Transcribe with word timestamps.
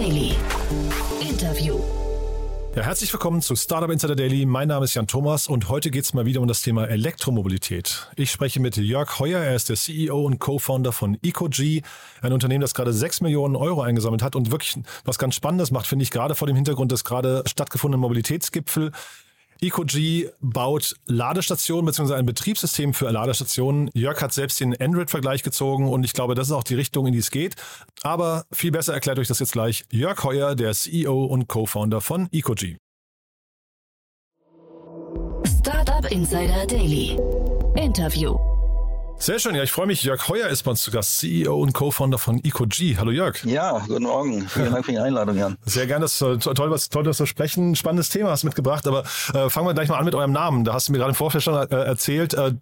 Daily. 0.00 0.32
Interview. 1.20 1.78
Ja, 2.74 2.84
herzlich 2.84 3.12
willkommen 3.12 3.42
zu 3.42 3.54
Startup 3.54 3.90
Insider 3.90 4.16
Daily. 4.16 4.46
Mein 4.46 4.68
Name 4.68 4.86
ist 4.86 4.94
Jan 4.94 5.06
Thomas 5.06 5.46
und 5.46 5.68
heute 5.68 5.90
geht 5.90 6.04
es 6.04 6.14
mal 6.14 6.24
wieder 6.24 6.40
um 6.40 6.48
das 6.48 6.62
Thema 6.62 6.88
Elektromobilität. 6.88 8.08
Ich 8.16 8.30
spreche 8.30 8.60
mit 8.60 8.78
Jörg 8.78 9.18
Heuer, 9.18 9.40
er 9.40 9.54
ist 9.54 9.68
der 9.68 9.76
CEO 9.76 10.24
und 10.24 10.38
Co-Founder 10.38 10.92
von 10.92 11.18
EcoG, 11.22 11.82
ein 12.22 12.32
Unternehmen, 12.32 12.62
das 12.62 12.72
gerade 12.72 12.94
6 12.94 13.20
Millionen 13.20 13.56
Euro 13.56 13.82
eingesammelt 13.82 14.22
hat 14.22 14.36
und 14.36 14.50
wirklich 14.50 14.82
was 15.04 15.18
ganz 15.18 15.34
Spannendes 15.34 15.70
macht, 15.70 15.86
finde 15.86 16.04
ich, 16.04 16.10
gerade 16.10 16.34
vor 16.34 16.46
dem 16.46 16.56
Hintergrund 16.56 16.92
des 16.92 17.04
gerade 17.04 17.42
stattgefundenen 17.46 18.00
Mobilitätsgipfel. 18.00 18.92
EcoG 19.62 20.30
baut 20.40 20.96
Ladestationen 21.06 21.84
bzw. 21.84 22.14
ein 22.14 22.26
Betriebssystem 22.26 22.94
für 22.94 23.10
Ladestationen. 23.10 23.90
Jörg 23.94 24.20
hat 24.22 24.32
selbst 24.32 24.58
den 24.60 24.74
Android-Vergleich 24.80 25.42
gezogen 25.42 25.88
und 25.88 26.04
ich 26.04 26.14
glaube, 26.14 26.34
das 26.34 26.48
ist 26.48 26.52
auch 26.52 26.64
die 26.64 26.74
Richtung, 26.74 27.06
in 27.06 27.12
die 27.12 27.18
es 27.18 27.30
geht. 27.30 27.56
Aber 28.02 28.46
viel 28.52 28.70
besser 28.70 28.94
erklärt 28.94 29.18
euch 29.18 29.28
das 29.28 29.38
jetzt 29.38 29.52
gleich 29.52 29.84
Jörg 29.90 30.22
Heuer, 30.24 30.54
der 30.54 30.72
CEO 30.72 31.24
und 31.24 31.48
Co-Founder 31.48 32.00
von 32.00 32.28
EcoG. 32.32 32.76
Startup 35.58 36.10
Insider 36.10 36.66
Daily. 36.66 37.18
Interview. 37.76 38.49
Sehr 39.22 39.38
schön, 39.38 39.54
ja, 39.54 39.62
ich 39.62 39.70
freue 39.70 39.86
mich. 39.86 40.02
Jörg 40.02 40.26
Heuer 40.30 40.48
ist 40.48 40.62
bei 40.62 40.70
uns 40.70 40.80
zu 40.80 40.90
Gast, 40.90 41.18
CEO 41.18 41.54
und 41.60 41.74
Co-Founder 41.74 42.16
von 42.16 42.42
EcoG. 42.42 42.96
Hallo 42.96 43.10
Jörg. 43.10 43.44
Ja, 43.44 43.80
guten 43.86 44.04
Morgen. 44.04 44.48
Vielen 44.48 44.72
Dank 44.72 44.86
für 44.86 44.92
die 44.92 44.98
Einladung, 44.98 45.36
Jan. 45.36 45.58
Sehr 45.66 45.86
gerne, 45.86 46.06
das 46.06 46.18
toll, 46.20 46.70
was, 46.70 46.88
toll, 46.88 47.04
dass 47.04 47.18
wir 47.18 47.26
sprechen. 47.26 47.76
Spannendes 47.76 48.08
Thema 48.08 48.30
hast 48.30 48.44
du 48.44 48.46
mitgebracht, 48.46 48.86
aber 48.86 49.04
äh, 49.34 49.50
fangen 49.50 49.66
wir 49.66 49.74
gleich 49.74 49.90
mal 49.90 49.98
an 49.98 50.06
mit 50.06 50.14
eurem 50.14 50.32
Namen. 50.32 50.64
Da 50.64 50.72
hast 50.72 50.88
du 50.88 50.92
mir 50.92 50.98
gerade 50.98 51.10
im 51.10 51.14
Vorfeld 51.16 51.44
schon 51.44 51.54
äh, 51.54 51.66
erzählt, 51.66 52.32
äh, 52.32 52.54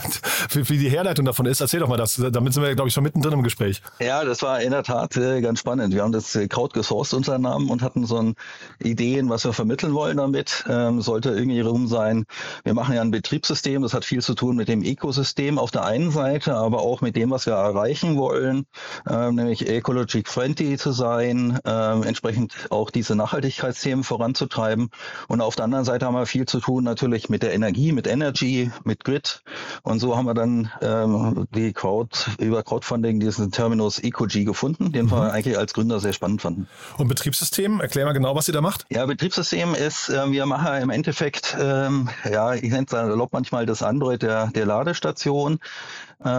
wie, 0.54 0.78
die 0.78 0.88
Herleitung 0.88 1.26
davon 1.26 1.44
ist. 1.44 1.60
Erzähl 1.60 1.80
doch 1.80 1.88
mal 1.88 1.98
das. 1.98 2.14
Damit 2.32 2.54
sind 2.54 2.62
wir, 2.62 2.74
glaube 2.74 2.88
ich, 2.88 2.94
schon 2.94 3.04
mittendrin 3.04 3.34
im 3.34 3.42
Gespräch. 3.42 3.82
Ja, 4.00 4.24
das 4.24 4.40
war 4.40 4.62
in 4.62 4.70
der 4.70 4.84
Tat 4.84 5.14
äh, 5.18 5.42
ganz 5.42 5.58
spannend. 5.58 5.92
Wir 5.92 6.02
haben 6.02 6.12
das 6.12 6.34
äh, 6.34 6.48
Kraut 6.48 6.72
gesourced, 6.72 7.12
unseren 7.12 7.42
Namen, 7.42 7.68
und 7.68 7.82
hatten 7.82 8.06
so 8.06 8.16
ein 8.16 8.34
Ideen, 8.82 9.28
was 9.28 9.44
wir 9.44 9.52
vermitteln 9.52 9.92
wollen 9.92 10.16
damit. 10.16 10.64
Ähm, 10.70 11.02
sollte 11.02 11.32
irgendwie 11.32 11.60
rum 11.60 11.86
sein. 11.86 12.24
Wir 12.64 12.72
machen 12.72 12.94
ja 12.94 13.02
ein 13.02 13.10
Betriebssystem, 13.10 13.82
das 13.82 13.92
hat 13.92 14.06
viel 14.06 14.22
zu 14.22 14.32
tun 14.32 14.56
mit 14.56 14.68
dem 14.68 14.82
Ökosystem 14.82 15.58
auf 15.58 15.70
der 15.70 15.84
einen 15.84 15.97
Seite, 16.10 16.54
aber 16.54 16.80
auch 16.80 17.00
mit 17.00 17.16
dem, 17.16 17.30
was 17.30 17.46
wir 17.46 17.54
erreichen 17.54 18.16
wollen, 18.16 18.66
äh, 19.08 19.30
nämlich 19.30 19.68
ecologic 19.68 20.28
friendly 20.28 20.78
zu 20.78 20.92
sein, 20.92 21.58
äh, 21.64 22.06
entsprechend 22.06 22.54
auch 22.70 22.90
diese 22.90 23.14
Nachhaltigkeitsthemen 23.14 24.04
voranzutreiben. 24.04 24.90
Und 25.28 25.40
auf 25.40 25.56
der 25.56 25.64
anderen 25.64 25.84
Seite 25.84 26.06
haben 26.06 26.14
wir 26.14 26.26
viel 26.26 26.46
zu 26.46 26.60
tun 26.60 26.84
natürlich 26.84 27.28
mit 27.28 27.42
der 27.42 27.52
Energie, 27.52 27.92
mit 27.92 28.06
Energy, 28.06 28.70
mit 28.84 29.04
Grid. 29.04 29.42
Und 29.82 29.98
so 29.98 30.16
haben 30.16 30.26
wir 30.26 30.34
dann 30.34 30.70
ähm, 30.80 31.46
die 31.54 31.72
Crowd 31.72 32.16
über 32.38 32.62
Crowdfunding 32.62 33.20
diesen 33.20 33.50
Terminus 33.50 33.98
EcoG 33.98 34.44
gefunden, 34.44 34.92
den 34.92 35.06
mhm. 35.06 35.10
wir 35.10 35.32
eigentlich 35.32 35.58
als 35.58 35.74
Gründer 35.74 36.00
sehr 36.00 36.12
spannend 36.12 36.42
fanden. 36.42 36.68
Und 36.96 37.08
Betriebssystem, 37.08 37.80
erklär 37.80 38.06
mal 38.06 38.12
genau, 38.12 38.34
was 38.34 38.48
ihr 38.48 38.54
da 38.54 38.60
macht. 38.60 38.86
Ja, 38.90 39.04
Betriebssystem 39.06 39.74
ist, 39.74 40.08
äh, 40.08 40.30
wir 40.30 40.46
machen 40.46 40.82
im 40.82 40.90
Endeffekt, 40.90 41.56
ähm, 41.60 42.08
ja, 42.30 42.54
ich 42.54 42.70
nenne 42.70 42.86
es 42.88 43.32
manchmal 43.32 43.66
das 43.66 43.82
Android 43.82 44.22
der, 44.22 44.48
der 44.48 44.66
Ladestation 44.66 45.58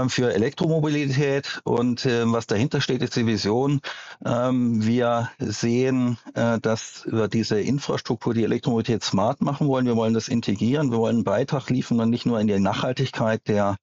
für 0.08 0.34
Elektromobilität. 0.34 1.62
Und 1.64 2.06
äh, 2.06 2.32
was 2.32 2.48
dahinter 2.48 2.82
steht, 2.82 3.02
ist 3.02 3.16
die 3.16 3.26
Vision. 3.26 3.82
Ähm, 4.26 4.86
wir 4.86 5.30
sehen, 5.40 6.18
äh, 6.34 6.60
dass 6.60 7.06
wir 7.10 7.28
diese 7.28 7.60
Infrastruktur, 7.60 8.34
die 8.34 8.44
Elektromobilität 8.44 9.04
smart 9.04 9.42
machen 9.42 9.68
wollen. 9.68 9.86
Wir 9.86 9.96
wollen 9.96 10.14
das 10.14 10.28
integrieren. 10.28 10.92
Wir 10.92 10.98
wollen 10.98 11.18
einen 11.18 11.24
Beitrag 11.24 11.70
liefern, 11.70 12.00
und 12.00 12.10
nicht 12.10 12.26
nur 12.26 12.40
in 12.40 12.48
die 12.48 12.60
Nachhaltigkeit 12.60 13.48
der 13.48 13.78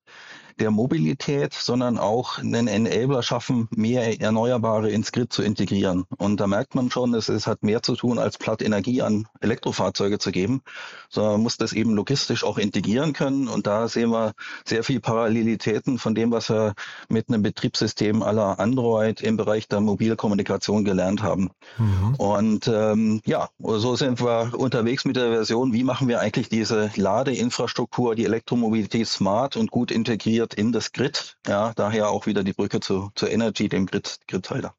der 0.58 0.70
Mobilität, 0.70 1.52
sondern 1.54 1.98
auch 1.98 2.38
einen 2.38 2.68
Enabler 2.68 3.22
schaffen, 3.22 3.68
mehr 3.70 4.20
Erneuerbare 4.20 4.90
ins 4.90 5.12
Grid 5.12 5.32
zu 5.32 5.42
integrieren. 5.42 6.04
Und 6.16 6.40
da 6.40 6.46
merkt 6.46 6.74
man 6.74 6.90
schon, 6.90 7.14
es, 7.14 7.28
es 7.28 7.46
hat 7.46 7.62
mehr 7.62 7.82
zu 7.82 7.94
tun, 7.94 8.18
als 8.18 8.38
platt 8.38 8.62
Energie 8.62 9.02
an 9.02 9.28
Elektrofahrzeuge 9.40 10.18
zu 10.18 10.32
geben, 10.32 10.62
sondern 11.10 11.32
man 11.32 11.42
muss 11.42 11.56
das 11.56 11.72
eben 11.72 11.94
logistisch 11.94 12.44
auch 12.44 12.58
integrieren 12.58 13.12
können. 13.12 13.48
Und 13.48 13.66
da 13.66 13.88
sehen 13.88 14.10
wir 14.10 14.32
sehr 14.64 14.82
viel 14.82 15.00
Parallelitäten 15.00 15.98
von 15.98 16.14
dem, 16.14 16.30
was 16.30 16.48
wir 16.48 16.74
mit 17.08 17.28
einem 17.28 17.42
Betriebssystem 17.42 18.22
aller 18.22 18.58
Android 18.58 19.20
im 19.20 19.36
Bereich 19.36 19.68
der 19.68 19.80
Mobilkommunikation 19.80 20.84
gelernt 20.84 21.22
haben. 21.22 21.50
Mhm. 21.78 22.14
Und 22.16 22.68
ähm, 22.68 23.20
ja, 23.26 23.48
so 23.58 23.96
sind 23.96 24.20
wir 24.20 24.52
unterwegs 24.56 25.04
mit 25.04 25.16
der 25.16 25.30
Version, 25.30 25.72
wie 25.72 25.84
machen 25.84 26.08
wir 26.08 26.20
eigentlich 26.20 26.48
diese 26.48 26.90
Ladeinfrastruktur, 26.96 28.14
die 28.14 28.24
Elektromobilität 28.24 29.06
smart 29.06 29.56
und 29.56 29.70
gut 29.70 29.90
integriert 29.90 30.45
integriert 30.46 30.54
in 30.54 30.72
das 30.72 30.92
Grid. 30.92 31.36
Ja, 31.46 31.72
daher 31.74 32.10
auch 32.10 32.26
wieder 32.26 32.44
die 32.44 32.52
Brücke 32.52 32.80
zu, 32.80 33.10
zur 33.14 33.30
Energy, 33.30 33.68
dem 33.68 33.86
Grid, 33.86 34.18
Gridhalter. 34.28 34.74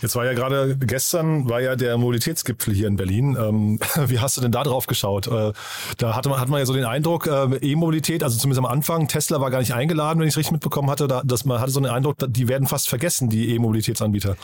Jetzt 0.00 0.16
war 0.16 0.24
ja 0.24 0.32
gerade 0.32 0.74
gestern 0.78 1.50
war 1.50 1.60
ja 1.60 1.76
der 1.76 1.98
Mobilitätsgipfel 1.98 2.72
hier 2.72 2.88
in 2.88 2.96
Berlin. 2.96 3.36
Ähm, 3.38 3.78
wie 4.06 4.18
hast 4.18 4.36
du 4.36 4.40
denn 4.40 4.52
da 4.52 4.62
drauf 4.62 4.86
geschaut? 4.86 5.26
Äh, 5.26 5.52
da 5.98 6.16
hatte 6.16 6.30
man, 6.30 6.40
hat 6.40 6.48
man 6.48 6.60
ja 6.60 6.66
so 6.66 6.72
den 6.72 6.86
Eindruck, 6.86 7.26
äh, 7.26 7.56
E-Mobilität, 7.60 8.22
also 8.22 8.38
zumindest 8.38 8.58
am 8.58 8.64
Anfang, 8.72 9.06
Tesla 9.06 9.40
war 9.40 9.50
gar 9.50 9.58
nicht 9.58 9.74
eingeladen, 9.74 10.18
wenn 10.18 10.28
ich 10.28 10.32
es 10.32 10.38
richtig 10.38 10.52
mitbekommen 10.52 10.90
hatte, 10.90 11.06
da, 11.06 11.22
dass 11.24 11.44
man 11.44 11.60
hatte 11.60 11.72
so 11.72 11.80
den 11.80 11.90
Eindruck, 11.90 12.16
die 12.26 12.48
werden 12.48 12.66
fast 12.66 12.88
vergessen, 12.88 13.28
die 13.28 13.54
E-Mobilitätsanbieter. 13.54 14.36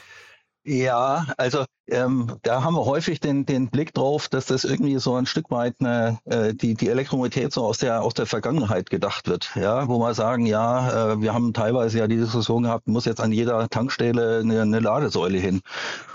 Ja, 0.64 1.26
also 1.38 1.64
ähm, 1.88 2.36
da 2.42 2.62
haben 2.62 2.74
wir 2.74 2.84
häufig 2.84 3.20
den, 3.20 3.44
den 3.44 3.68
Blick 3.68 3.92
drauf, 3.94 4.28
dass 4.28 4.46
das 4.46 4.64
irgendwie 4.64 4.96
so 4.98 5.14
ein 5.14 5.26
Stück 5.26 5.50
weit 5.50 5.76
eine, 5.80 6.18
äh, 6.24 6.54
die, 6.54 6.74
die 6.74 6.88
Elektromobilität 6.88 7.52
so 7.52 7.64
aus 7.64 7.78
der, 7.78 8.02
aus 8.02 8.14
der 8.14 8.26
Vergangenheit 8.26 8.90
gedacht 8.90 9.28
wird. 9.28 9.50
Ja, 9.56 9.88
wo 9.88 9.98
wir 9.98 10.14
sagen, 10.14 10.46
ja, 10.46 11.12
äh, 11.12 11.20
wir 11.20 11.34
haben 11.34 11.52
teilweise 11.52 11.98
ja 11.98 12.06
die 12.06 12.16
Diskussion 12.16 12.64
gehabt, 12.64 12.86
muss 12.86 13.04
jetzt 13.04 13.20
an 13.20 13.32
jeder 13.32 13.68
Tankstelle 13.68 14.40
eine, 14.40 14.62
eine 14.62 14.80
Ladesäule 14.80 15.38
hin. 15.38 15.62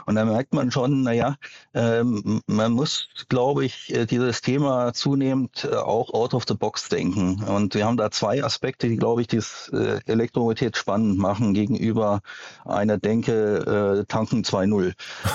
Und 0.07 0.15
da 0.15 0.23
merkt 0.23 0.53
man 0.53 0.71
schon, 0.71 1.03
naja, 1.03 1.35
ähm, 1.73 2.41
man 2.47 2.71
muss, 2.71 3.09
glaube 3.27 3.65
ich, 3.65 3.93
äh, 3.93 4.05
dieses 4.05 4.39
Thema 4.39 4.93
zunehmend 4.93 5.67
äh, 5.69 5.75
auch 5.75 6.13
out 6.13 6.33
of 6.33 6.45
the 6.47 6.53
box 6.53 6.87
denken. 6.87 7.43
Und 7.43 7.75
wir 7.75 7.85
haben 7.85 7.97
da 7.97 8.09
zwei 8.09 8.41
Aspekte, 8.41 8.87
die, 8.87 8.95
glaube 8.95 9.19
ich, 9.19 9.27
die 9.27 9.41
äh, 9.73 9.99
Elektromobilität 10.05 10.77
spannend 10.77 11.17
machen 11.17 11.53
gegenüber 11.53 12.21
einer 12.63 12.97
Denke, 12.97 13.99
äh, 13.99 14.05
Tanken 14.05 14.43
2.0. 14.43 14.93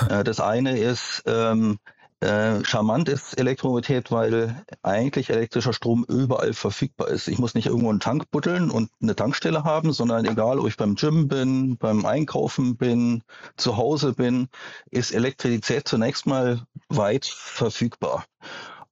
Äh, 0.08 0.21
das 0.24 0.40
eine 0.40 0.78
ist, 0.78 1.22
ähm, 1.26 1.78
äh, 2.22 2.64
charmant 2.64 3.08
ist 3.08 3.36
Elektromobilität, 3.36 4.12
weil 4.12 4.64
eigentlich 4.82 5.28
elektrischer 5.28 5.72
Strom 5.72 6.04
überall 6.08 6.52
verfügbar 6.54 7.08
ist. 7.08 7.26
Ich 7.26 7.40
muss 7.40 7.54
nicht 7.54 7.66
irgendwo 7.66 7.90
einen 7.90 7.98
Tank 7.98 8.30
buddeln 8.30 8.70
und 8.70 8.90
eine 9.02 9.16
Tankstelle 9.16 9.64
haben, 9.64 9.92
sondern 9.92 10.24
egal, 10.24 10.60
ob 10.60 10.68
ich 10.68 10.76
beim 10.76 10.94
Gym 10.94 11.26
bin, 11.26 11.78
beim 11.78 12.06
Einkaufen 12.06 12.76
bin, 12.76 13.24
zu 13.56 13.76
Hause 13.76 14.12
bin, 14.12 14.48
ist 14.90 15.10
Elektrizität 15.10 15.88
zunächst 15.88 16.26
mal 16.26 16.64
weit 16.88 17.26
verfügbar. 17.26 18.24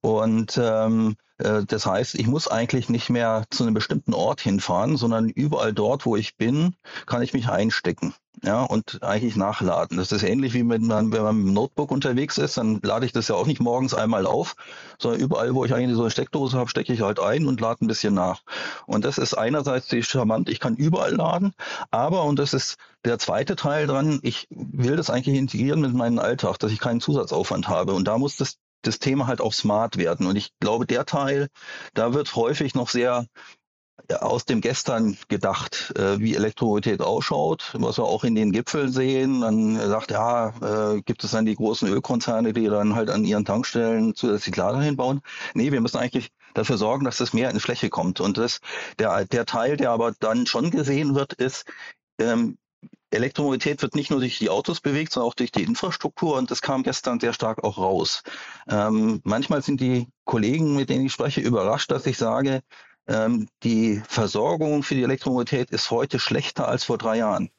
Und 0.02 0.58
ähm, 0.62 1.16
äh, 1.38 1.64
das 1.66 1.86
heißt, 1.86 2.14
ich 2.14 2.26
muss 2.26 2.48
eigentlich 2.48 2.88
nicht 2.88 3.10
mehr 3.10 3.44
zu 3.50 3.64
einem 3.64 3.74
bestimmten 3.74 4.14
Ort 4.14 4.40
hinfahren, 4.40 4.96
sondern 4.96 5.28
überall 5.28 5.72
dort, 5.72 6.06
wo 6.06 6.16
ich 6.16 6.36
bin, 6.36 6.76
kann 7.06 7.22
ich 7.22 7.32
mich 7.32 7.48
einstecken. 7.48 8.14
Ja, 8.42 8.62
und 8.62 9.02
eigentlich 9.02 9.36
nachladen. 9.36 9.98
Das 9.98 10.12
ist 10.12 10.22
ähnlich 10.22 10.54
wie 10.54 10.66
wenn 10.66 10.86
man, 10.86 11.12
wenn 11.12 11.22
man 11.22 11.36
mit 11.36 11.46
dem 11.48 11.52
Notebook 11.52 11.90
unterwegs 11.90 12.38
ist, 12.38 12.56
dann 12.56 12.80
lade 12.82 13.04
ich 13.04 13.12
das 13.12 13.28
ja 13.28 13.34
auch 13.34 13.46
nicht 13.46 13.60
morgens 13.60 13.92
einmal 13.92 14.24
auf, 14.24 14.54
sondern 14.98 15.20
überall, 15.20 15.54
wo 15.54 15.64
ich 15.66 15.74
eigentlich 15.74 15.94
so 15.94 16.02
eine 16.02 16.10
Steckdose 16.10 16.56
habe, 16.56 16.70
stecke 16.70 16.92
ich 16.92 17.02
halt 17.02 17.20
ein 17.20 17.46
und 17.46 17.60
lade 17.60 17.84
ein 17.84 17.88
bisschen 17.88 18.14
nach. 18.14 18.40
Und 18.86 19.04
das 19.04 19.18
ist 19.18 19.34
einerseits 19.34 19.88
die 19.88 20.02
charmant, 20.02 20.48
ich 20.48 20.58
kann 20.58 20.76
überall 20.76 21.14
laden, 21.14 21.52
aber, 21.90 22.24
und 22.24 22.38
das 22.38 22.54
ist 22.54 22.78
der 23.04 23.18
zweite 23.18 23.56
Teil 23.56 23.86
dran, 23.86 24.20
ich 24.22 24.46
will 24.50 24.96
das 24.96 25.10
eigentlich 25.10 25.36
integrieren 25.36 25.80
mit 25.82 25.92
meinem 25.92 26.18
Alltag, 26.18 26.58
dass 26.60 26.72
ich 26.72 26.80
keinen 26.80 27.00
Zusatzaufwand 27.00 27.68
habe. 27.68 27.92
Und 27.92 28.06
da 28.06 28.16
muss 28.16 28.36
das 28.36 28.56
das 28.82 28.98
Thema 28.98 29.26
halt 29.26 29.40
auch 29.40 29.52
smart 29.52 29.96
werden. 29.96 30.26
Und 30.26 30.36
ich 30.36 30.52
glaube, 30.60 30.86
der 30.86 31.06
Teil, 31.06 31.48
da 31.94 32.14
wird 32.14 32.34
häufig 32.36 32.74
noch 32.74 32.88
sehr 32.88 33.26
aus 34.20 34.44
dem 34.44 34.60
Gestern 34.60 35.16
gedacht, 35.28 35.92
äh, 35.96 36.18
wie 36.18 36.34
Elektromobilität 36.34 37.00
ausschaut, 37.00 37.72
was 37.78 37.98
wir 37.98 38.04
auch 38.04 38.24
in 38.24 38.34
den 38.34 38.52
Gipfeln 38.52 38.90
sehen. 38.90 39.40
Man 39.40 39.76
sagt, 39.76 40.10
ja, 40.10 40.94
äh, 40.94 41.02
gibt 41.02 41.22
es 41.24 41.30
dann 41.30 41.46
die 41.46 41.54
großen 41.54 41.88
Ölkonzerne, 41.88 42.52
die 42.52 42.66
dann 42.66 42.94
halt 42.94 43.10
an 43.10 43.24
ihren 43.24 43.44
Tankstellen 43.44 44.14
zusätzlich 44.14 44.56
Lader 44.56 44.80
hinbauen? 44.80 45.20
Nee, 45.54 45.72
wir 45.72 45.80
müssen 45.80 45.98
eigentlich 45.98 46.30
dafür 46.54 46.78
sorgen, 46.78 47.04
dass 47.04 47.18
das 47.18 47.32
mehr 47.32 47.50
in 47.50 47.60
Fläche 47.60 47.90
kommt. 47.90 48.20
Und 48.20 48.38
das, 48.38 48.60
der, 48.98 49.24
der 49.26 49.46
Teil, 49.46 49.76
der 49.76 49.90
aber 49.90 50.12
dann 50.18 50.46
schon 50.46 50.70
gesehen 50.70 51.14
wird, 51.14 51.34
ist, 51.34 51.64
ähm, 52.18 52.58
Elektromobilität 53.10 53.82
wird 53.82 53.94
nicht 53.94 54.10
nur 54.10 54.20
durch 54.20 54.38
die 54.38 54.50
Autos 54.50 54.80
bewegt, 54.80 55.12
sondern 55.12 55.28
auch 55.30 55.34
durch 55.34 55.52
die 55.52 55.62
Infrastruktur 55.62 56.36
und 56.36 56.50
das 56.50 56.62
kam 56.62 56.82
gestern 56.82 57.20
sehr 57.20 57.32
stark 57.32 57.64
auch 57.64 57.78
raus. 57.78 58.22
Ähm, 58.68 59.20
manchmal 59.24 59.62
sind 59.62 59.80
die 59.80 60.08
Kollegen, 60.24 60.76
mit 60.76 60.90
denen 60.90 61.06
ich 61.06 61.12
spreche, 61.12 61.40
überrascht, 61.40 61.90
dass 61.90 62.06
ich 62.06 62.18
sage, 62.18 62.62
ähm, 63.08 63.48
die 63.62 64.02
Versorgung 64.08 64.82
für 64.82 64.94
die 64.94 65.02
Elektromobilität 65.02 65.70
ist 65.70 65.90
heute 65.90 66.18
schlechter 66.18 66.68
als 66.68 66.84
vor 66.84 66.98
drei 66.98 67.18
Jahren. 67.18 67.50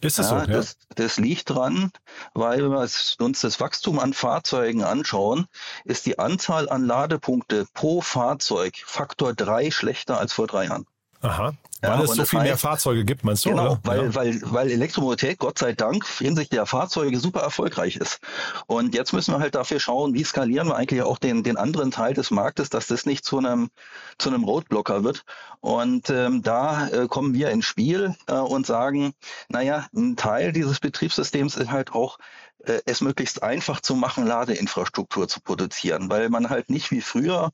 Ist 0.00 0.18
das 0.18 0.30
ja, 0.30 0.40
so? 0.40 0.50
Ja? 0.50 0.58
Das, 0.58 0.76
das 0.94 1.16
liegt 1.16 1.50
dran, 1.50 1.90
weil 2.34 2.62
wenn 2.62 2.72
wir 2.72 2.80
uns 2.80 3.40
das 3.40 3.60
Wachstum 3.60 3.98
an 3.98 4.12
Fahrzeugen 4.12 4.84
anschauen, 4.84 5.46
ist 5.84 6.04
die 6.04 6.18
Anzahl 6.18 6.68
an 6.68 6.84
Ladepunkte 6.84 7.66
pro 7.72 8.02
Fahrzeug 8.02 8.76
Faktor 8.84 9.34
drei 9.34 9.70
schlechter 9.70 10.18
als 10.18 10.34
vor 10.34 10.46
drei 10.46 10.66
Jahren. 10.66 10.86
Aha. 11.24 11.54
Weil 11.80 11.98
ja, 11.98 12.04
es 12.04 12.10
so 12.12 12.24
viel 12.24 12.38
heißt, 12.38 12.48
mehr 12.48 12.58
Fahrzeuge 12.58 13.04
gibt, 13.04 13.24
meinst 13.24 13.44
du? 13.44 13.50
Genau, 13.50 13.72
oder? 13.72 13.80
Weil, 13.82 14.04
ja. 14.04 14.14
weil, 14.14 14.40
weil 14.44 14.70
Elektromobilität 14.70 15.38
Gott 15.38 15.58
sei 15.58 15.72
Dank 15.72 16.06
hinsichtlich 16.06 16.50
der 16.50 16.66
Fahrzeuge 16.66 17.18
super 17.18 17.40
erfolgreich 17.40 17.96
ist. 17.96 18.20
Und 18.66 18.94
jetzt 18.94 19.12
müssen 19.12 19.34
wir 19.34 19.40
halt 19.40 19.54
dafür 19.54 19.80
schauen, 19.80 20.14
wie 20.14 20.24
skalieren 20.24 20.68
wir 20.68 20.76
eigentlich 20.76 21.02
auch 21.02 21.18
den, 21.18 21.42
den 21.42 21.56
anderen 21.56 21.90
Teil 21.90 22.14
des 22.14 22.30
Marktes, 22.30 22.70
dass 22.70 22.86
das 22.86 23.06
nicht 23.06 23.24
zu 23.24 23.38
einem, 23.38 23.70
zu 24.18 24.28
einem 24.28 24.44
Roadblocker 24.44 25.04
wird. 25.04 25.24
Und 25.60 26.10
ähm, 26.10 26.42
da 26.42 26.88
äh, 26.88 27.08
kommen 27.08 27.34
wir 27.34 27.50
ins 27.50 27.64
Spiel 27.66 28.14
äh, 28.26 28.34
und 28.34 28.66
sagen, 28.66 29.14
naja, 29.48 29.86
ein 29.94 30.16
Teil 30.16 30.52
dieses 30.52 30.80
Betriebssystems 30.80 31.56
ist 31.56 31.70
halt 31.70 31.92
auch 31.92 32.18
äh, 32.66 32.80
es 32.86 33.00
möglichst 33.00 33.42
einfach 33.42 33.80
zu 33.80 33.94
machen, 33.94 34.26
Ladeinfrastruktur 34.26 35.28
zu 35.28 35.40
produzieren, 35.40 36.08
weil 36.10 36.28
man 36.30 36.50
halt 36.50 36.70
nicht 36.70 36.90
wie 36.90 37.00
früher 37.00 37.50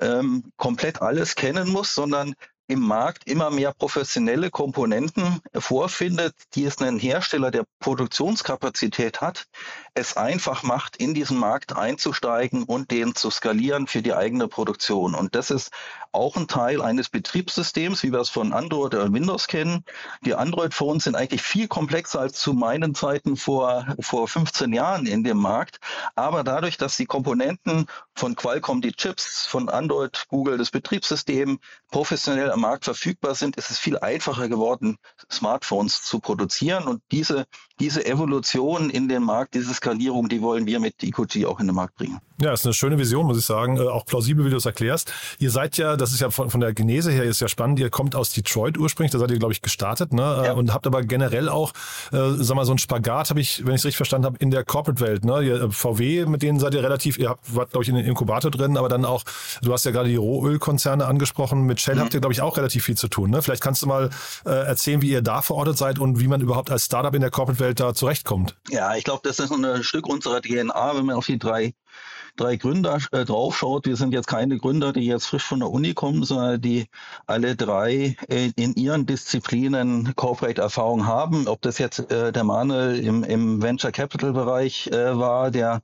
ähm, 0.00 0.52
komplett 0.56 1.02
alles 1.02 1.34
kennen 1.34 1.68
muss, 1.68 1.94
sondern 1.94 2.34
im 2.66 2.80
Markt 2.80 3.26
immer 3.26 3.50
mehr 3.50 3.72
professionelle 3.72 4.50
Komponenten 4.50 5.40
vorfindet, 5.54 6.34
die 6.54 6.64
es 6.64 6.78
einen 6.78 6.98
Hersteller, 6.98 7.50
der 7.50 7.64
Produktionskapazität 7.80 9.20
hat, 9.20 9.46
es 9.94 10.16
einfach 10.16 10.62
macht, 10.62 10.96
in 10.96 11.12
diesen 11.12 11.36
Markt 11.38 11.76
einzusteigen 11.76 12.62
und 12.62 12.90
den 12.90 13.14
zu 13.14 13.30
skalieren 13.30 13.86
für 13.86 14.00
die 14.00 14.14
eigene 14.14 14.48
Produktion. 14.48 15.14
Und 15.14 15.34
das 15.34 15.50
ist 15.50 15.70
auch 16.12 16.36
ein 16.36 16.48
Teil 16.48 16.80
eines 16.80 17.08
Betriebssystems, 17.08 18.02
wie 18.02 18.12
wir 18.12 18.20
es 18.20 18.30
von 18.30 18.52
Android 18.52 18.94
oder 18.94 19.12
Windows 19.12 19.48
kennen. 19.48 19.84
Die 20.24 20.34
Android-Phones 20.34 21.04
sind 21.04 21.16
eigentlich 21.16 21.42
viel 21.42 21.68
komplexer 21.68 22.20
als 22.20 22.38
zu 22.38 22.54
meinen 22.54 22.94
Zeiten 22.94 23.36
vor, 23.36 23.86
vor 24.00 24.28
15 24.28 24.72
Jahren 24.72 25.06
in 25.06 25.24
dem 25.24 25.38
Markt. 25.38 25.78
Aber 26.14 26.44
dadurch, 26.44 26.76
dass 26.78 26.96
die 26.96 27.06
Komponenten 27.06 27.86
von 28.14 28.34
Qualcomm, 28.34 28.80
die 28.80 28.92
Chips, 28.92 29.46
von 29.46 29.68
Android, 29.68 30.26
Google, 30.28 30.58
das 30.58 30.70
Betriebssystem 30.70 31.58
professionell 31.90 32.50
am 32.50 32.60
Markt 32.60 32.84
verfügbar 32.84 33.34
sind, 33.34 33.56
ist 33.56 33.70
es 33.70 33.78
viel 33.78 33.98
einfacher 33.98 34.48
geworden, 34.48 34.96
Smartphones 35.30 36.02
zu 36.02 36.20
produzieren. 36.20 36.84
Und 36.84 37.02
diese, 37.10 37.46
diese 37.80 38.04
Evolution 38.04 38.90
in 38.90 39.08
den 39.08 39.22
Markt, 39.22 39.54
diese 39.54 39.74
Skalierung, 39.82 40.28
die 40.28 40.40
wollen 40.40 40.64
wir 40.66 40.78
mit 40.78 41.02
EcoG 41.02 41.44
auch 41.46 41.58
in 41.58 41.66
den 41.66 41.74
Markt 41.74 41.96
bringen. 41.96 42.20
Ja, 42.40 42.52
ist 42.52 42.64
eine 42.64 42.74
schöne 42.74 42.98
Vision, 42.98 43.26
muss 43.26 43.38
ich 43.38 43.44
sagen. 43.44 43.76
Äh, 43.76 43.82
auch 43.82 44.04
plausibel, 44.04 44.44
wie 44.44 44.50
du 44.50 44.56
es 44.56 44.66
erklärst. 44.66 45.12
Ihr 45.38 45.50
seid 45.50 45.76
ja, 45.76 45.96
das 45.96 46.12
ist 46.12 46.20
ja 46.20 46.30
von, 46.30 46.50
von 46.50 46.60
der 46.60 46.72
Genese 46.72 47.10
her 47.10 47.24
ist 47.24 47.40
ja 47.40 47.48
spannend, 47.48 47.78
ihr 47.78 47.90
kommt 47.90 48.16
aus 48.16 48.32
Detroit 48.32 48.78
ursprünglich, 48.78 49.12
da 49.12 49.18
seid 49.18 49.30
ihr, 49.30 49.38
glaube 49.38 49.52
ich, 49.52 49.62
gestartet, 49.62 50.12
ne? 50.12 50.40
Äh, 50.42 50.46
ja. 50.46 50.52
Und 50.52 50.72
habt 50.72 50.86
aber 50.86 51.02
generell 51.02 51.48
auch, 51.48 51.72
äh, 52.12 52.18
sag 52.36 52.56
mal, 52.56 52.64
so 52.64 52.72
ein 52.72 52.78
Spagat, 52.78 53.30
habe 53.30 53.40
ich, 53.40 53.64
wenn 53.64 53.74
ich 53.74 53.80
es 53.80 53.84
richtig 53.84 53.96
verstanden 53.96 54.26
habe, 54.26 54.38
in 54.38 54.50
der 54.50 54.64
Corporate-Welt. 54.64 55.24
Ne? 55.24 55.42
Ihr, 55.42 55.62
äh, 55.62 55.70
VW, 55.70 56.26
mit 56.26 56.42
denen 56.42 56.58
seid 56.58 56.74
ihr 56.74 56.82
relativ, 56.82 57.18
ihr 57.18 57.28
habt, 57.28 57.54
wart, 57.54 57.70
glaube 57.70 57.84
ich, 57.84 57.88
in 57.88 57.94
den 57.96 58.06
Inkubator 58.06 58.50
drin, 58.50 58.76
aber 58.76 58.88
dann 58.88 59.04
auch, 59.04 59.24
du 59.62 59.72
hast 59.72 59.84
ja 59.84 59.90
gerade 59.90 60.08
die 60.08 60.16
Rohölkonzerne 60.16 61.06
angesprochen, 61.06 61.62
mit 61.62 61.80
Shell 61.80 61.96
mhm. 61.96 62.00
habt 62.00 62.14
ihr, 62.14 62.20
glaube 62.20 62.32
ich, 62.32 62.40
auch 62.40 62.56
relativ 62.56 62.84
viel 62.84 62.96
zu 62.96 63.08
tun. 63.08 63.30
Ne? 63.30 63.42
Vielleicht 63.42 63.62
kannst 63.62 63.82
du 63.82 63.86
mal 63.86 64.10
äh, 64.44 64.50
erzählen, 64.50 65.02
wie 65.02 65.10
ihr 65.10 65.22
da 65.22 65.42
verortet 65.42 65.78
seid 65.78 65.98
und 65.98 66.20
wie 66.20 66.28
man 66.28 66.40
überhaupt 66.40 66.70
als 66.70 66.84
Startup 66.86 67.14
in 67.14 67.20
der 67.20 67.30
Corporate-Welt 67.30 67.78
da 67.78 67.94
zurechtkommt. 67.94 68.56
Ja, 68.70 68.94
ich 68.96 69.04
glaube, 69.04 69.20
das 69.22 69.38
ist 69.38 69.50
ein 69.74 69.84
Stück 69.84 70.06
unserer 70.08 70.40
DNA, 70.40 70.96
wenn 70.96 71.06
man 71.06 71.16
auf 71.16 71.26
die 71.26 71.38
drei 71.38 71.74
drei 72.36 72.56
Gründer 72.56 72.98
äh, 73.12 73.24
draufschaut, 73.24 73.86
wir 73.86 73.96
sind 73.96 74.14
jetzt 74.14 74.26
keine 74.26 74.58
Gründer, 74.58 74.92
die 74.92 75.06
jetzt 75.06 75.26
frisch 75.26 75.44
von 75.44 75.60
der 75.60 75.70
Uni 75.70 75.94
kommen, 75.94 76.24
sondern 76.24 76.60
die 76.60 76.86
alle 77.26 77.56
drei 77.56 78.16
äh, 78.28 78.50
in 78.56 78.74
ihren 78.74 79.06
Disziplinen 79.06 80.14
Corporate-Erfahrung 80.16 81.06
haben. 81.06 81.46
Ob 81.48 81.60
das 81.62 81.78
jetzt 81.78 82.10
äh, 82.10 82.32
der 82.32 82.44
Manuel 82.44 82.98
im, 83.00 83.22
im 83.24 83.62
Venture 83.62 83.92
Capital-Bereich 83.92 84.88
äh, 84.88 85.18
war, 85.18 85.50
der 85.50 85.82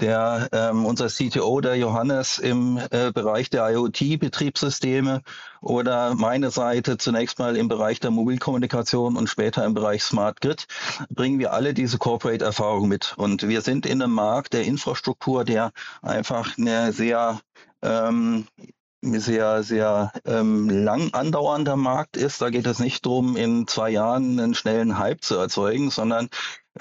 der 0.00 0.48
ähm, 0.52 0.84
unser 0.84 1.08
CTO, 1.08 1.60
der 1.60 1.76
Johannes, 1.76 2.38
im 2.38 2.78
äh, 2.90 3.12
Bereich 3.12 3.50
der 3.50 3.68
IoT-Betriebssysteme 3.70 5.22
oder 5.60 6.14
meine 6.14 6.50
Seite 6.50 6.98
zunächst 6.98 7.38
mal 7.38 7.56
im 7.56 7.68
Bereich 7.68 8.00
der 8.00 8.10
Mobilkommunikation 8.10 9.16
und 9.16 9.28
später 9.28 9.64
im 9.64 9.74
Bereich 9.74 10.02
Smart 10.02 10.40
Grid, 10.40 10.66
bringen 11.10 11.38
wir 11.38 11.52
alle 11.52 11.74
diese 11.74 11.98
Corporate-Erfahrung 11.98 12.88
mit. 12.88 13.14
Und 13.16 13.48
wir 13.48 13.62
sind 13.62 13.86
in 13.86 14.02
einem 14.02 14.12
Markt 14.12 14.52
der 14.52 14.64
Infrastruktur, 14.64 15.44
der 15.44 15.72
einfach 16.02 16.56
eine 16.58 16.92
sehr 16.92 17.40
ähm, 17.82 18.46
sehr, 19.02 19.62
sehr 19.62 20.12
ähm, 20.24 20.68
lang 20.68 21.12
andauernder 21.12 21.76
Markt 21.76 22.16
ist. 22.16 22.42
Da 22.42 22.50
geht 22.50 22.66
es 22.66 22.78
nicht 22.78 23.06
darum, 23.06 23.36
in 23.36 23.66
zwei 23.66 23.90
Jahren 23.90 24.38
einen 24.38 24.54
schnellen 24.54 24.98
Hype 24.98 25.22
zu 25.22 25.36
erzeugen, 25.36 25.90
sondern 25.90 26.28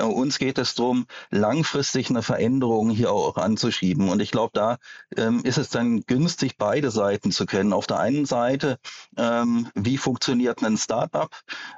uns 0.03 0.39
geht 0.39 0.57
es 0.57 0.75
darum, 0.75 1.05
langfristig 1.31 2.09
eine 2.09 2.21
Veränderung 2.21 2.89
hier 2.89 3.11
auch 3.11 3.37
anzuschieben. 3.37 4.09
Und 4.09 4.21
ich 4.21 4.31
glaube, 4.31 4.51
da 4.53 4.77
ähm, 5.15 5.41
ist 5.43 5.57
es 5.57 5.69
dann 5.69 6.01
günstig, 6.01 6.57
beide 6.57 6.91
Seiten 6.91 7.31
zu 7.31 7.45
kennen. 7.45 7.73
Auf 7.73 7.87
der 7.87 7.99
einen 7.99 8.25
Seite, 8.25 8.77
ähm, 9.17 9.69
wie 9.75 9.97
funktioniert 9.97 10.63
ein 10.63 10.77
Startup? 10.77 11.29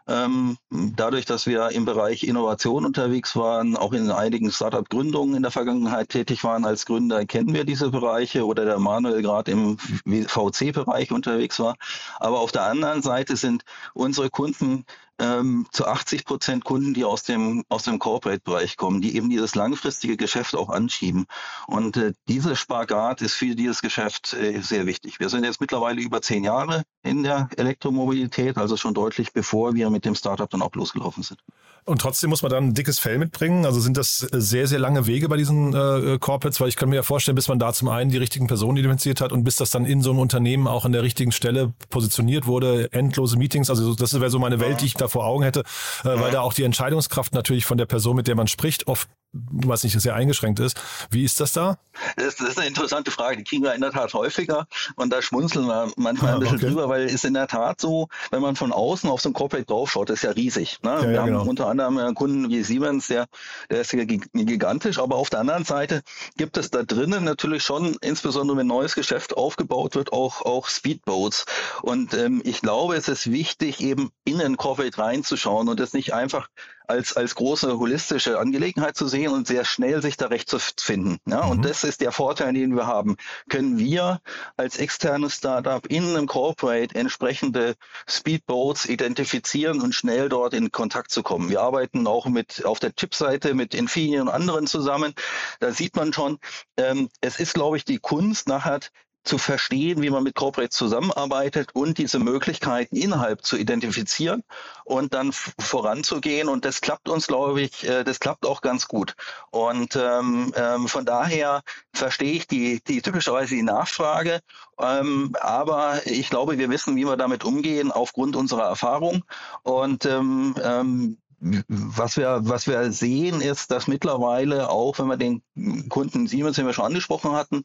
Ähm, 0.08 0.58
dadurch, 0.70 1.26
dass 1.26 1.46
wir 1.46 1.70
im 1.70 1.86
Bereich 1.86 2.24
Innovation 2.24 2.86
unterwegs 2.86 3.36
waren, 3.36 3.78
auch 3.78 3.94
in 3.94 4.10
einigen 4.12 4.52
Startup-Gründungen 4.52 5.36
in 5.36 5.44
der 5.44 5.52
Vergangenheit 5.52 6.10
tätig 6.10 6.44
waren 6.44 6.66
als 6.66 6.86
Gründer, 6.86 7.26
kennen 7.26 7.54
wir 7.54 7.66
diese 7.66 7.90
Bereiche 7.90 8.46
oder 8.46 8.66
der 8.66 8.80
Manuel 8.80 9.22
gerade 9.22 9.52
im 9.52 9.78
VC-Bereich 9.78 11.12
unterwegs 11.12 11.60
war. 11.60 11.76
Aber 12.20 12.40
auf 12.40 12.52
der 12.52 12.64
anderen 12.64 13.02
Seite 13.02 13.36
sind 13.36 13.64
unsere 13.94 14.30
Kunden 14.30 14.86
ähm, 15.20 15.68
zu 15.72 15.86
80 15.88 16.26
Prozent 16.26 16.64
Kunden, 16.64 16.94
die 16.94 17.04
aus 17.04 17.24
dem, 17.24 17.64
aus 17.70 17.84
dem 17.84 18.00
Corporate-Bereich 18.00 18.78
kommen, 18.78 19.02
die 19.02 19.16
eben 19.16 19.30
dieses 19.30 19.56
langfristige 19.56 20.18
Geschäft 20.18 20.56
auch 20.56 20.70
anschieben. 20.70 21.26
Und 21.68 21.98
äh, 21.98 22.14
dieser 22.28 22.56
Spagat 22.56 23.22
ist 23.22 23.34
für 23.34 23.56
dieses 23.56 23.82
Geschäft 23.82 24.34
äh, 24.34 24.62
sehr 24.62 24.86
wichtig. 24.86 25.20
Wir 25.20 25.30
sind 25.30 25.44
jetzt 25.44 25.62
mittlerweile 25.62 26.02
über 26.02 26.22
zehn 26.22 26.44
Jahre 26.44 26.84
in 27.04 27.24
der 27.24 27.50
Elektromobilität, 27.58 28.58
also 28.58 28.78
schon 28.78 28.94
deutlich 28.94 29.34
bevor 29.34 29.76
wir 29.76 29.90
mit 29.90 30.06
dem 30.06 30.16
Startup 30.16 30.50
dann 30.50 30.62
auch 30.62 30.74
losgelaufen 30.76 31.24
sind. 31.24 31.40
Und 31.88 32.02
trotzdem 32.02 32.30
muss 32.30 32.42
man 32.42 32.52
dann 32.52 32.66
ein 32.66 32.74
dickes 32.74 33.00
Fell 33.00 33.18
mitbringen. 33.18 33.66
Also 33.66 33.80
sind 33.80 33.96
das 33.96 34.18
sehr, 34.18 34.68
sehr 34.68 34.78
lange 34.78 35.08
Wege 35.08 35.30
bei 35.30 35.38
diesen 35.38 35.74
äh, 35.74 36.18
Corporates, 36.20 36.60
weil 36.60 36.68
ich 36.68 36.76
kann 36.76 36.90
mir 36.90 36.98
ja 36.98 37.04
vorstellen, 37.04 37.36
bis 37.36 37.48
man 37.48 37.60
da 37.60 37.72
zum 37.72 37.88
einen 37.88 38.12
die 38.12 38.18
richtigen 38.18 38.48
Personen 38.48 38.76
identifiziert 38.76 39.22
hat 39.22 39.32
und 39.32 39.46
bis 39.46 39.56
das 39.56 39.70
dann 39.70 39.86
in 39.86 40.02
so 40.02 40.10
einem 40.10 40.20
Unternehmen 40.20 40.68
auch 40.68 40.84
an 40.84 40.92
der 40.92 41.02
richtigen 41.02 41.32
Stelle 41.32 41.72
positioniert 41.90 42.46
wurde, 42.46 42.92
endlose 42.92 43.38
Meetings. 43.38 43.70
Also 43.70 43.96
das 43.96 44.14
wäre 44.20 44.30
so 44.30 44.38
meine 44.38 44.60
Welt, 44.60 44.82
die 44.82 44.86
ich 44.86 44.96
da 44.96 45.07
vor 45.08 45.26
Augen 45.26 45.44
hätte, 45.44 45.62
äh, 46.04 46.20
weil 46.20 46.32
da 46.32 46.42
auch 46.42 46.54
die 46.54 46.64
Entscheidungskraft 46.64 47.34
natürlich 47.34 47.66
von 47.66 47.78
der 47.78 47.86
Person, 47.86 48.16
mit 48.16 48.28
der 48.28 48.36
man 48.36 48.48
spricht, 48.48 48.88
oft 48.88 49.10
was 49.34 49.84
nicht 49.84 50.00
sehr 50.00 50.16
eingeschränkt 50.16 50.60
ist. 50.60 50.80
Wie 51.10 51.24
ist 51.24 51.40
das 51.40 51.54
da? 51.54 51.78
Das, 52.16 52.36
das, 52.36 52.50
ist 52.50 52.58
eine 52.58 52.68
interessante 52.68 53.12
Frage. 53.12 53.38
Die 53.38 53.44
kriegen 53.44 53.64
wir 53.64 53.74
in 53.74 53.82
der 53.82 53.92
Tat 53.92 54.14
häufiger 54.14 54.68
und 54.96 55.12
da 55.12 55.22
schmunzeln 55.22 55.66
wir 55.66 55.92
manchmal 55.98 56.36
ein 56.36 56.40
bisschen 56.40 56.58
okay. 56.58 56.68
drüber, 56.68 56.90
weil 56.90 57.04
es 57.04 57.14
ist 57.14 57.26
in 57.26 57.34
der 57.34 57.48
Tat 57.48 57.82
so, 57.82 58.08
wenn 58.32 58.42
man 58.42 58.56
von 58.56 58.72
außen 58.72 59.10
auf 59.10 59.22
so 59.22 59.30
ein 59.30 59.34
Corporate 59.34 59.66
draufschaut, 59.66 60.10
ist 60.10 60.24
ja 60.24 60.32
riesig. 60.32 60.80
Ne? 60.84 60.92
Ja, 60.92 61.02
wir 61.02 61.12
ja, 61.12 61.22
haben 61.22 61.28
genau. 61.28 61.44
unter 61.44 61.68
anderem 61.68 62.16
Kunden 62.16 62.50
wie 62.50 62.64
Siemens, 62.64 63.08
der, 63.08 63.28
der 63.70 63.82
ist 63.82 63.94
ja 63.94 64.06
gigantisch, 64.06 65.00
aber 65.00 65.16
auf 65.16 65.30
der 65.30 65.40
anderen 65.40 65.66
Seite 65.66 66.02
gibt 66.38 66.58
es 66.58 66.72
da 66.72 66.84
drinnen 66.84 67.24
natürlich 67.24 67.64
schon, 67.64 67.96
insbesondere 68.02 68.58
wenn 68.58 68.68
neues 68.68 68.96
Geschäft 68.96 69.36
aufgebaut 69.36 69.96
wird, 69.96 70.14
auch, 70.14 70.42
auch 70.44 70.68
Speedboats. 70.68 71.46
Und 71.82 72.14
ähm, 72.14 72.42
ich 72.44 72.62
glaube, 72.62 72.96
es 72.96 73.08
ist 73.08 73.32
wichtig, 73.32 73.82
eben 73.82 74.12
in 74.24 74.42
ein 74.42 74.58
Corporate 74.58 74.98
reinzuschauen 74.98 75.68
und 75.68 75.80
das 75.80 75.94
nicht 75.94 76.14
einfach 76.14 76.48
als, 76.88 77.16
als 77.16 77.36
große 77.36 77.78
holistische 77.78 78.40
Angelegenheit 78.40 78.96
zu 78.96 79.08
sehen 79.08 79.34
und 79.34 79.48
sehr 79.48 79.66
schnell 79.66 80.02
sich 80.02 80.18
da 80.18 80.28
recht 80.28 80.50
zu 80.50 80.58
finden. 80.60 81.20
Ja, 81.26 81.44
mhm. 81.44 81.52
und 81.52 81.66
das 81.66 81.84
ist 81.84 82.02
der 82.02 82.12
Vorteil, 82.12 82.54
den 82.54 82.76
wir 82.76 82.88
haben. 82.88 83.18
Können 83.50 83.78
wir 83.78 84.22
als 84.56 84.78
externes 84.78 85.36
Startup 85.36 85.86
in 85.88 86.10
einem 86.10 86.28
Corporate 86.28 86.96
entsprechende 86.96 87.76
Speedboats 88.08 88.86
identifizieren 88.86 89.82
und 89.82 89.94
schnell 89.94 90.30
dort 90.30 90.54
in 90.54 90.72
Kontakt 90.72 91.12
zu 91.12 91.24
kommen. 91.24 91.50
Wir 91.50 91.62
arbeiten 91.62 92.08
auch 92.08 92.26
mit 92.28 92.66
auf 92.66 92.80
der 92.80 92.96
Chipseite 92.96 93.54
mit 93.54 93.76
Infineon 93.76 94.28
und 94.28 94.34
anderen 94.34 94.68
zusammen. 94.68 95.14
Da 95.60 95.72
sieht 95.72 95.96
man 95.96 96.14
schon, 96.14 96.40
ähm, 96.78 97.10
es 97.22 97.40
ist, 97.40 97.54
glaube 97.54 97.78
ich, 97.78 97.86
die 97.86 98.00
Kunst 98.00 98.48
nachher 98.48 98.80
zu 99.28 99.38
verstehen, 99.38 100.02
wie 100.02 100.10
man 100.10 100.24
mit 100.24 100.36
Corporate 100.36 100.70
zusammenarbeitet 100.70 101.70
und 101.74 101.98
diese 101.98 102.20
Möglichkeiten 102.20 102.96
innerhalb 102.96 103.44
zu 103.44 103.58
identifizieren 103.58 104.44
und 104.86 105.14
dann 105.14 105.32
voranzugehen. 105.34 106.48
Und 106.48 106.66
das 106.66 106.82
klappt 106.82 107.10
uns, 107.10 107.28
glaube 107.28 107.62
ich, 107.62 107.88
äh, 107.88 108.04
das 108.04 108.20
klappt 108.20 108.46
auch 108.46 108.62
ganz 108.62 108.88
gut. 108.88 109.16
Und 109.52 109.96
ähm, 109.96 110.54
ähm, 110.56 110.88
von 110.88 111.06
daher 111.06 111.62
verstehe 111.94 112.34
ich 112.34 112.48
die, 112.48 112.82
die 112.88 113.02
typischerweise 113.02 113.56
die 113.56 113.64
Nachfrage. 113.64 114.40
Ähm, 114.80 115.36
aber 115.42 116.02
ich 116.06 116.30
glaube, 116.30 116.58
wir 116.58 116.70
wissen, 116.70 116.96
wie 116.96 117.06
wir 117.06 117.18
damit 117.18 117.44
umgehen 117.44 117.92
aufgrund 117.92 118.36
unserer 118.36 118.64
Erfahrung. 118.64 119.24
Und 119.64 120.06
ähm, 120.06 120.56
ähm, 120.64 121.18
was 121.40 122.18
wir, 122.18 122.40
was 122.44 122.68
wir 122.68 122.92
sehen, 122.92 123.42
ist, 123.42 123.70
dass 123.70 123.88
mittlerweile 123.88 124.70
auch, 124.70 124.98
wenn 124.98 125.08
wir 125.08 125.18
den 125.18 125.44
Kunden 125.90 126.28
Siemens, 126.28 126.56
den 126.56 126.66
wir 126.66 126.74
schon 126.74 126.86
angesprochen 126.86 127.34
hatten, 127.34 127.64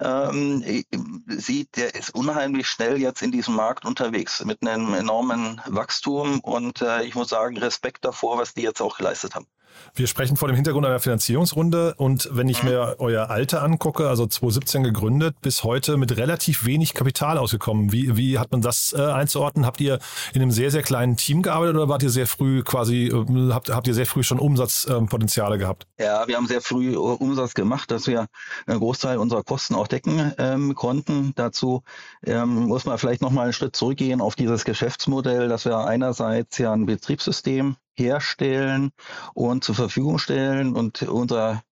ähm, 0.00 0.64
sieht, 1.38 1.76
der 1.76 1.94
ist 1.94 2.14
unheimlich 2.14 2.68
schnell 2.68 2.98
jetzt 2.98 3.22
in 3.22 3.32
diesem 3.32 3.54
Markt 3.54 3.84
unterwegs 3.84 4.44
mit 4.44 4.62
einem 4.62 4.94
enormen 4.94 5.60
Wachstum 5.66 6.40
und 6.40 6.82
äh, 6.82 7.04
ich 7.04 7.14
muss 7.14 7.28
sagen, 7.28 7.56
Respekt 7.58 8.04
davor, 8.04 8.38
was 8.38 8.54
die 8.54 8.62
jetzt 8.62 8.80
auch 8.80 8.96
geleistet 8.96 9.34
haben. 9.34 9.46
Wir 9.94 10.06
sprechen 10.06 10.36
vor 10.36 10.48
dem 10.48 10.54
Hintergrund 10.54 10.86
einer 10.86 11.00
Finanzierungsrunde 11.00 11.94
und 11.96 12.28
wenn 12.32 12.48
ich 12.48 12.62
mir 12.62 12.96
euer 12.98 13.28
Alter 13.28 13.62
angucke, 13.62 14.08
also 14.08 14.26
2017 14.26 14.84
gegründet, 14.84 15.36
bis 15.42 15.64
heute 15.64 15.96
mit 15.96 16.16
relativ 16.16 16.64
wenig 16.64 16.94
Kapital 16.94 17.38
ausgekommen. 17.38 17.92
Wie, 17.92 18.16
wie 18.16 18.38
hat 18.38 18.52
man 18.52 18.60
das 18.60 18.94
äh, 18.96 19.02
einzuordnen? 19.02 19.66
Habt 19.66 19.80
ihr 19.80 19.98
in 20.32 20.42
einem 20.42 20.52
sehr, 20.52 20.70
sehr 20.70 20.82
kleinen 20.82 21.16
Team 21.16 21.42
gearbeitet 21.42 21.76
oder 21.76 21.88
wart 21.88 22.02
ihr 22.02 22.10
sehr 22.10 22.26
früh 22.26 22.62
quasi, 22.62 23.06
äh, 23.06 23.52
habt, 23.52 23.70
habt 23.70 23.88
ihr 23.88 23.94
sehr 23.94 24.06
früh 24.06 24.22
schon 24.22 24.38
Umsatzpotenziale 24.38 25.56
äh, 25.56 25.58
gehabt? 25.58 25.86
Ja, 25.98 26.26
wir 26.28 26.36
haben 26.36 26.46
sehr 26.46 26.60
früh 26.60 26.96
Umsatz 26.96 27.54
gemacht, 27.54 27.90
dass 27.90 28.06
wir 28.06 28.26
einen 28.66 28.78
Großteil 28.78 29.18
unserer 29.18 29.42
Kosten 29.42 29.74
auch 29.74 29.88
decken 29.88 30.32
ähm, 30.38 30.74
konnten. 30.74 31.19
Dazu 31.34 31.82
ähm, 32.24 32.66
muss 32.66 32.84
man 32.84 32.98
vielleicht 32.98 33.22
nochmal 33.22 33.44
einen 33.44 33.52
Schritt 33.52 33.76
zurückgehen 33.76 34.20
auf 34.20 34.36
dieses 34.36 34.64
Geschäftsmodell, 34.64 35.48
dass 35.48 35.64
wir 35.64 35.78
einerseits 35.78 36.58
ja 36.58 36.72
ein 36.72 36.86
Betriebssystem 36.86 37.76
herstellen 37.94 38.90
und 39.34 39.64
zur 39.64 39.74
Verfügung 39.74 40.18
stellen. 40.18 40.74
Und 40.74 41.02
unser 41.02 41.62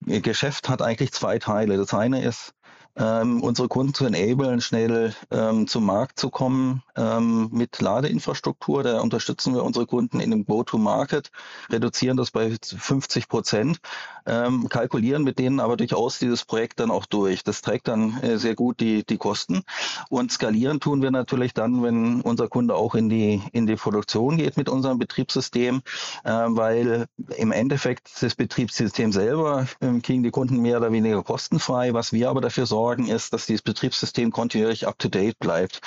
Geschäft 0.00 0.68
hat 0.68 0.82
eigentlich 0.82 1.12
zwei 1.12 1.38
Teile. 1.38 1.76
Das 1.76 1.94
eine 1.94 2.22
ist 2.22 2.52
ähm, 2.96 3.42
unsere 3.42 3.68
Kunden 3.68 3.94
zu 3.94 4.06
enablen, 4.06 4.60
schnell 4.60 5.14
ähm, 5.30 5.66
zum 5.66 5.84
Markt 5.84 6.18
zu 6.18 6.30
kommen 6.30 6.82
ähm, 6.96 7.48
mit 7.52 7.80
Ladeinfrastruktur. 7.80 8.82
Da 8.82 9.00
unterstützen 9.00 9.54
wir 9.54 9.64
unsere 9.64 9.86
Kunden 9.86 10.20
in 10.20 10.30
dem 10.30 10.46
Go-to-Market, 10.46 11.30
reduzieren 11.70 12.16
das 12.16 12.30
bei 12.30 12.56
50 12.62 13.28
Prozent, 13.28 13.80
ähm, 14.24 14.68
kalkulieren 14.68 15.24
mit 15.24 15.38
denen 15.38 15.60
aber 15.60 15.76
durchaus 15.76 16.18
dieses 16.18 16.44
Projekt 16.44 16.80
dann 16.80 16.90
auch 16.90 17.06
durch. 17.06 17.44
Das 17.44 17.62
trägt 17.62 17.88
dann 17.88 18.20
äh, 18.22 18.38
sehr 18.38 18.54
gut 18.54 18.80
die, 18.80 19.04
die 19.04 19.18
Kosten. 19.18 19.62
Und 20.08 20.32
skalieren 20.32 20.80
tun 20.80 21.02
wir 21.02 21.10
natürlich 21.10 21.52
dann, 21.52 21.82
wenn 21.82 22.22
unser 22.22 22.48
Kunde 22.48 22.74
auch 22.74 22.94
in 22.94 23.08
die, 23.08 23.42
in 23.52 23.66
die 23.66 23.76
Produktion 23.76 24.36
geht 24.36 24.56
mit 24.56 24.68
unserem 24.68 24.98
Betriebssystem, 24.98 25.82
äh, 26.24 26.30
weil 26.30 27.06
im 27.36 27.52
Endeffekt 27.52 28.10
das 28.22 28.34
Betriebssystem 28.34 29.12
selber 29.12 29.66
äh, 29.80 30.00
kriegen 30.00 30.22
die 30.22 30.30
Kunden 30.30 30.60
mehr 30.60 30.78
oder 30.78 30.92
weniger 30.92 31.22
kostenfrei. 31.22 31.92
Was 31.92 32.12
wir 32.12 32.30
aber 32.30 32.40
dafür 32.40 32.66
sorgen, 32.66 32.85
sorgen, 32.86 33.08
ist, 33.08 33.32
dass 33.32 33.46
dieses 33.46 33.62
Betriebssystem 33.62 34.30
kontinuierlich 34.30 34.86
up-to-date 34.86 35.40
bleibt. 35.40 35.80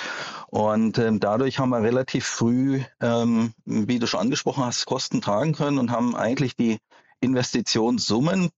Und 0.48 0.98
ähm, 0.98 1.18
dadurch 1.18 1.58
haben 1.58 1.70
wir 1.70 1.82
relativ 1.82 2.26
früh, 2.26 2.82
ähm, 3.00 3.54
wie 3.64 3.98
du 3.98 4.06
schon 4.06 4.20
angesprochen 4.20 4.64
hast, 4.64 4.84
Kosten 4.84 5.22
tragen 5.22 5.54
können 5.54 5.78
und 5.78 5.90
haben 5.90 6.14
eigentlich 6.14 6.56
die 6.56 6.78
Investitionssummen 7.20 8.50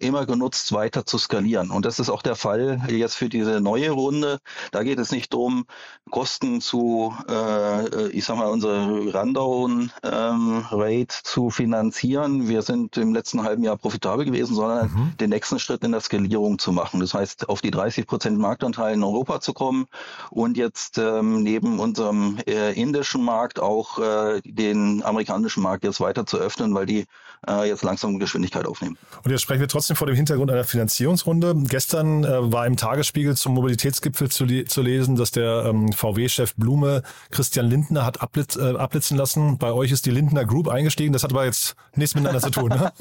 immer 0.00 0.26
genutzt, 0.26 0.72
weiter 0.72 1.06
zu 1.06 1.18
skalieren. 1.18 1.70
Und 1.70 1.84
das 1.84 1.98
ist 1.98 2.10
auch 2.10 2.22
der 2.22 2.36
Fall 2.36 2.80
jetzt 2.88 3.14
für 3.14 3.28
diese 3.28 3.60
neue 3.60 3.90
Runde. 3.90 4.38
Da 4.70 4.82
geht 4.82 4.98
es 4.98 5.10
nicht 5.12 5.32
darum, 5.32 5.64
Kosten 6.10 6.60
zu, 6.60 7.14
äh, 7.28 8.08
ich 8.08 8.24
sag 8.24 8.36
mal, 8.36 8.50
unsere 8.50 9.12
Rundown-Rate 9.12 10.90
ähm, 10.92 11.06
zu 11.08 11.50
finanzieren. 11.50 12.48
Wir 12.48 12.62
sind 12.62 12.96
im 12.96 13.14
letzten 13.14 13.42
halben 13.42 13.64
Jahr 13.64 13.76
profitabel 13.76 14.24
gewesen, 14.24 14.54
sondern 14.54 14.86
mhm. 14.88 15.16
den 15.18 15.30
nächsten 15.30 15.58
Schritt 15.58 15.82
in 15.84 15.92
der 15.92 16.00
Skalierung 16.00 16.58
zu 16.58 16.72
machen. 16.72 17.00
Das 17.00 17.14
heißt, 17.14 17.48
auf 17.48 17.60
die 17.62 17.70
30 17.70 18.06
Prozent 18.06 18.38
Marktanteil 18.38 18.94
in 18.94 19.02
Europa 19.02 19.40
zu 19.40 19.52
kommen 19.54 19.86
und 20.30 20.56
jetzt 20.56 20.98
ähm, 20.98 21.42
neben 21.42 21.78
unserem 21.80 22.38
äh, 22.46 22.72
indischen 22.72 23.24
Markt 23.24 23.58
auch 23.58 23.98
äh, 23.98 24.40
den 24.44 25.02
amerikanischen 25.02 25.62
Markt 25.62 25.84
jetzt 25.84 26.00
weiter 26.00 26.26
zu 26.26 26.36
öffnen, 26.36 26.74
weil 26.74 26.86
die 26.86 27.06
äh, 27.48 27.68
jetzt 27.68 27.82
langsam 27.82 28.18
Geschwindigkeit 28.18 28.66
aufnehmen. 28.66 28.98
Und 29.24 29.30
jetzt 29.30 29.42
sprechen 29.42 29.61
wir 29.62 29.68
trotzdem 29.68 29.96
vor 29.96 30.08
dem 30.08 30.16
Hintergrund 30.16 30.50
einer 30.50 30.64
Finanzierungsrunde. 30.64 31.54
Gestern 31.68 32.24
äh, 32.24 32.52
war 32.52 32.66
im 32.66 32.76
Tagesspiegel 32.76 33.36
zum 33.36 33.54
Mobilitätsgipfel 33.54 34.28
zu, 34.28 34.44
zu 34.64 34.82
lesen, 34.82 35.16
dass 35.16 35.30
der 35.30 35.64
ähm, 35.66 35.92
VW-Chef 35.92 36.54
Blume 36.56 37.02
Christian 37.30 37.66
Lindner 37.66 38.04
hat 38.04 38.20
abblitz, 38.20 38.56
äh, 38.56 38.74
abblitzen 38.76 39.16
lassen. 39.16 39.58
Bei 39.58 39.72
euch 39.72 39.92
ist 39.92 40.04
die 40.04 40.10
Lindner 40.10 40.44
Group 40.44 40.68
eingestiegen. 40.68 41.12
Das 41.12 41.22
hat 41.22 41.30
aber 41.30 41.44
jetzt 41.44 41.76
nichts 41.94 42.14
miteinander 42.14 42.40
zu 42.40 42.50
tun. 42.50 42.70
Ne? 42.70 42.92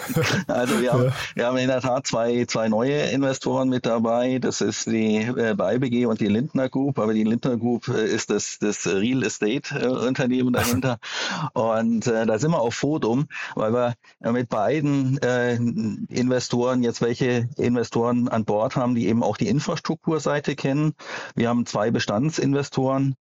also 0.46 0.80
wir 0.80 0.92
haben, 0.92 1.12
wir 1.34 1.46
haben 1.46 1.56
in 1.56 1.68
der 1.68 1.80
Tat 1.80 2.06
zwei, 2.06 2.44
zwei 2.46 2.68
neue 2.68 3.10
Investoren 3.10 3.68
mit 3.68 3.84
dabei. 3.84 4.38
Das 4.38 4.60
ist 4.60 4.86
die 4.86 5.16
äh, 5.16 5.54
BayBG 5.54 6.06
und 6.06 6.20
die 6.20 6.28
Lindner 6.28 6.68
Group. 6.68 7.00
Aber 7.00 7.12
die 7.12 7.24
Lindner 7.24 7.56
Group 7.56 7.88
äh, 7.88 8.06
ist 8.06 8.30
das, 8.30 8.58
das 8.60 8.86
Real 8.86 9.24
Estate-Unternehmen 9.24 10.54
äh, 10.54 10.58
dahinter. 10.58 10.98
und 11.54 12.06
äh, 12.06 12.24
da 12.24 12.38
sind 12.38 12.52
wir 12.52 12.60
auf 12.60 12.76
Fotum, 12.76 13.26
weil 13.56 13.72
wir 13.72 13.94
mit 14.32 14.48
beiden 14.48 15.18
äh, 15.18 15.58
Investoren 16.08 16.82
jetzt 16.82 17.00
welche 17.00 17.48
Investoren 17.56 18.28
an 18.28 18.44
Bord 18.44 18.76
haben, 18.76 18.94
die 18.94 19.08
eben 19.08 19.22
auch 19.22 19.36
die 19.36 19.48
Infrastrukturseite 19.48 20.56
kennen. 20.56 20.94
Wir 21.34 21.48
haben 21.48 21.66
zwei 21.66 21.90
Bestandsinvestoren 21.90 23.14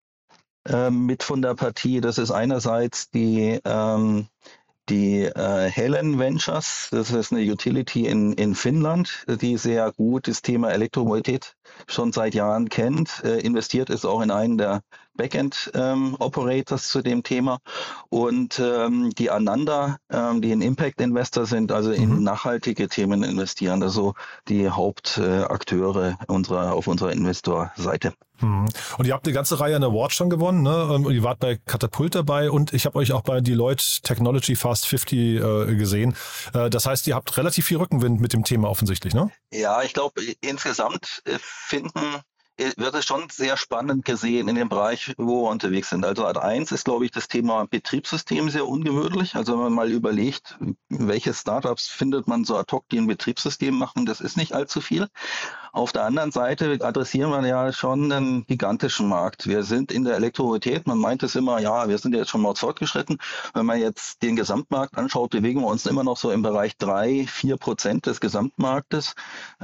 äh, 0.68 0.90
mit 0.90 1.22
von 1.22 1.42
der 1.42 1.54
Partie. 1.54 2.00
Das 2.00 2.18
ist 2.18 2.30
einerseits 2.30 3.10
die 3.10 3.60
ähm, 3.64 4.28
die 4.90 5.22
äh, 5.22 5.70
Helen 5.70 6.18
Ventures, 6.18 6.88
das 6.90 7.12
ist 7.12 7.32
eine 7.32 7.42
Utility 7.42 8.06
in, 8.06 8.32
in 8.32 8.56
Finnland, 8.56 9.25
die 9.40 9.56
sehr 9.56 9.92
gut 9.92 10.26
das 10.26 10.42
Thema 10.42 10.72
Elektromobilität 10.72 11.54
schon 11.87 12.12
seit 12.12 12.34
Jahren 12.34 12.68
kennt, 12.68 13.22
äh, 13.25 13.38
investiert 13.38 13.88
ist 13.88 14.04
auch 14.04 14.20
in 14.20 14.32
einen 14.32 14.58
der 14.58 14.82
Backend-Operators 15.14 16.83
ähm, 16.85 16.90
zu 16.90 17.02
dem 17.02 17.23
Thema. 17.23 17.59
Und 18.09 18.59
ähm, 18.59 19.11
die 19.11 19.31
Ananda, 19.31 19.97
ähm, 20.11 20.40
die 20.40 20.52
ein 20.52 20.62
Impact-Investor 20.62 21.47
sind, 21.47 21.73
also 21.73 21.90
in 21.90 22.17
mhm. 22.17 22.23
nachhaltige 22.23 22.88
Themen 22.88 23.23
investieren, 23.23 23.83
also 23.83 24.14
die 24.49 24.69
Hauptakteure 24.69 26.19
äh, 26.21 26.33
unserer, 26.33 26.73
auf 26.75 26.87
unserer 26.87 27.12
Investorseite. 27.12 28.14
Mhm. 28.40 28.67
Und 28.99 29.07
ihr 29.07 29.12
habt 29.12 29.26
eine 29.26 29.35
ganze 29.35 29.61
Reihe 29.61 29.76
an 29.76 29.85
Awards 29.85 30.14
schon 30.14 30.31
gewonnen, 30.31 30.62
ne? 30.62 30.87
Und 30.87 31.05
ähm, 31.05 31.11
ihr 31.11 31.23
wart 31.23 31.40
bei 31.40 31.59
Katapult 31.67 32.14
dabei 32.14 32.50
und 32.50 32.73
ich 32.73 32.87
habe 32.87 32.99
euch 32.99 33.12
auch 33.12 33.23
bei 33.23 33.40
Deloitte 33.40 34.00
Technology 34.02 34.57
Fast 34.57 34.87
50 34.87 35.19
äh, 35.19 35.75
gesehen. 35.76 36.17
Äh, 36.55 36.71
das 36.71 36.87
heißt, 36.87 37.07
ihr 37.07 37.14
habt 37.14 37.37
relativ 37.37 37.67
viel 37.67 37.76
Rückenwind 37.76 38.21
mit 38.21 38.33
dem 38.33 38.45
Thema 38.45 38.71
offensichtlich, 38.71 39.14
ne? 39.14 39.31
Ja, 39.52 39.83
ich 39.83 39.93
glaube, 39.93 40.23
insgesamt 40.40 41.23
äh, 41.25 41.37
finden 41.38 42.23
wird 42.76 42.95
es 42.95 43.05
schon 43.05 43.29
sehr 43.31 43.57
spannend 43.57 44.05
gesehen 44.05 44.49
in 44.49 44.55
dem 44.55 44.69
Bereich, 44.69 45.14
wo 45.17 45.45
wir 45.45 45.50
unterwegs 45.50 45.90
sind. 45.90 46.05
Also 46.05 46.26
Art 46.26 46.38
1 46.38 46.73
ist, 46.73 46.85
glaube 46.85 47.05
ich, 47.05 47.11
das 47.11 47.29
Thema 47.29 47.67
Betriebssystem 47.67 48.50
sehr 48.50 48.67
ungewöhnlich. 48.67 49.35
Also 49.35 49.52
wenn 49.52 49.61
man 49.61 49.73
mal 49.73 49.90
überlegt, 49.90 50.59
welche 50.88 51.35
Startups 51.35 51.88
findet 51.88 52.29
man 52.29 52.45
so 52.45 52.57
ad 52.57 52.73
hoc, 52.73 52.88
die 52.90 52.99
ein 52.99 53.07
Betriebssystem 53.07 53.75
machen, 53.75 54.07
das 54.07 54.21
ist 54.21 54.37
nicht 54.37 54.55
allzu 54.55 54.81
viel. 54.81 55.09
Auf 55.73 55.93
der 55.93 56.05
anderen 56.05 56.33
Seite 56.33 56.79
adressieren 56.81 57.31
wir 57.31 57.47
ja 57.47 57.73
schon 57.73 58.11
einen 58.11 58.45
gigantischen 58.47 59.09
Markt. 59.09 59.47
Wir 59.47 59.62
sind 59.62 59.93
in 59.93 60.05
der 60.05 60.17
Elektromobilität, 60.17 60.87
man 60.87 60.99
meint 60.99 61.23
es 61.23 61.37
immer, 61.37 61.61
ja, 61.61 61.89
wir 61.89 61.97
sind 61.99 62.15
jetzt 62.15 62.31
schon 62.31 62.43
mal 62.43 62.55
fortgeschritten. 62.57 63.19
Wenn 63.55 63.67
man 63.67 63.79
jetzt 63.79 64.23
den 64.23 64.35
Gesamtmarkt 64.35 64.99
anschaut, 64.99 65.31
bewegen 65.31 65.61
wir 65.61 65.69
uns 65.69 65.87
immer 65.87 66.03
noch 66.03 66.17
so 66.17 66.33
im 66.33 66.43
Bereich 66.43 66.77
drei, 66.77 67.27
vier 67.29 67.57
Prozent 67.57 68.07
des 68.07 68.21
Gesamtmarktes. 68.21 69.15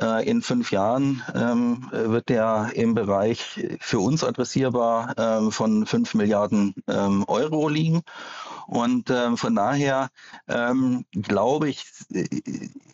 Äh, 0.01 0.29
in 0.29 0.43
fünf 0.43 0.71
Jahren 0.71 1.23
ähm, 1.35 1.89
wird 1.91 2.29
der 2.29 2.71
im 2.75 2.95
Bereich 2.95 3.67
für 3.81 3.99
uns 3.99 4.23
adressierbar 4.23 5.15
ähm, 5.19 5.51
von 5.51 5.87
fünf 5.87 6.15
Milliarden 6.15 6.75
ähm, 6.87 7.25
Euro 7.27 7.69
liegen. 7.69 8.03
Und 8.67 9.11
ähm, 9.11 9.37
von 9.37 9.55
daher 9.55 10.09
ähm, 10.49 11.05
glaube 11.13 11.69
ich, 11.69 11.87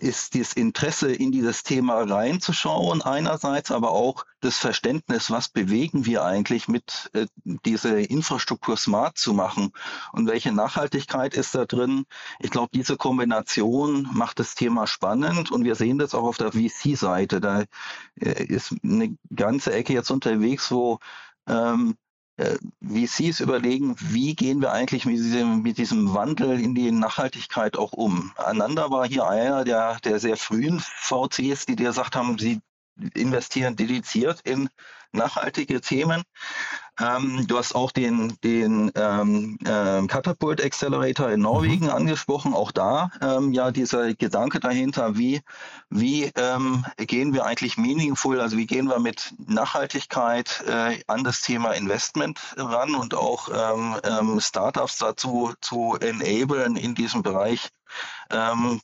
ist 0.01 0.35
das 0.35 0.53
Interesse 0.53 1.13
in 1.13 1.33
dieses 1.33 1.63
Thema 1.63 2.03
reinzuschauen 2.03 3.01
einerseits, 3.07 3.71
aber 3.71 3.91
auch 3.91 4.25
das 4.41 4.57
Verständnis, 4.57 5.31
was 5.31 5.49
bewegen 5.49 6.07
wir 6.07 6.25
eigentlich 6.25 6.69
mit 6.69 7.11
äh, 7.15 7.27
diese 7.45 8.01
Infrastruktur 8.01 8.77
smart 8.77 9.19
zu 9.19 9.33
machen 9.35 9.73
und 10.13 10.27
welche 10.27 10.53
Nachhaltigkeit 10.53 11.35
ist 11.35 11.55
da 11.55 11.65
drin. 11.65 12.05
Ich 12.41 12.51
glaube, 12.51 12.71
diese 12.75 12.97
Kombination 12.97 14.09
macht 14.13 14.39
das 14.39 14.55
Thema 14.55 14.87
spannend 14.87 15.51
und 15.51 15.65
wir 15.65 15.75
sehen 15.75 15.99
das 15.99 16.15
auch 16.15 16.25
auf 16.25 16.39
der 16.39 16.53
VC-Seite. 16.53 17.41
Da 17.41 17.65
äh, 18.21 18.45
ist 18.45 18.75
eine 18.83 19.17
ganze 19.35 19.73
Ecke 19.73 19.93
jetzt 19.93 20.11
unterwegs, 20.11 20.71
wo 20.71 20.99
ähm, 21.47 21.97
äh, 22.37 22.57
VCs 22.81 23.41
überlegen, 23.41 23.95
wie 23.99 24.35
gehen 24.35 24.61
wir 24.61 24.73
eigentlich 24.73 25.05
mit 25.05 25.17
diesem, 25.17 25.63
mit 25.63 25.79
diesem 25.79 26.15
Wandel 26.15 26.61
in 26.61 26.75
die 26.75 26.91
Nachhaltigkeit 26.91 27.77
auch 27.77 27.93
um. 27.93 28.33
Ananda 28.37 28.91
war 28.91 29.07
hier 29.07 29.27
einer 29.27 29.65
der, 29.65 29.99
der 30.01 30.19
sehr 30.19 30.37
frühen 30.37 30.81
VCs, 30.81 31.67
die 31.67 31.77
gesagt 31.77 32.17
haben, 32.17 32.39
sie 32.39 32.61
investieren 33.13 33.77
dediziert 33.77 34.41
in 34.41 34.69
nachhaltige 35.13 35.81
Themen. 35.81 36.23
Ähm, 37.01 37.47
du 37.47 37.57
hast 37.57 37.75
auch 37.75 37.91
den, 37.91 38.37
den 38.45 38.93
ähm, 38.95 39.59
äh, 39.65 40.07
Catapult 40.07 40.63
Accelerator 40.63 41.31
in 41.31 41.41
Norwegen 41.41 41.87
mhm. 41.87 41.93
angesprochen. 41.93 42.53
Auch 42.53 42.71
da 42.71 43.11
ähm, 43.23 43.53
ja 43.53 43.71
dieser 43.71 44.15
Gedanke 44.15 44.61
dahinter, 44.61 45.17
wie, 45.17 45.41
wie 45.89 46.31
ähm, 46.37 46.85
gehen 46.99 47.33
wir 47.33 47.47
eigentlich 47.47 47.79
meaningful, 47.79 48.41
also 48.41 48.59
wie 48.59 48.67
gehen 48.67 48.89
wir 48.89 48.99
mit 48.99 49.35
Nachhaltigkeit 49.39 50.63
äh, 50.67 51.01
an 51.07 51.25
das 51.25 51.41
Thema 51.41 51.73
Investment 51.73 52.39
ran 52.57 52.95
und 52.95 53.15
auch 53.15 53.49
ähm, 53.49 53.97
ähm, 54.05 54.41
Startups 54.41 54.99
dazu 54.99 55.55
zu 55.63 55.97
enablen, 56.01 56.77
in 56.77 56.95
diesem 56.95 57.23
Bereich 57.23 57.71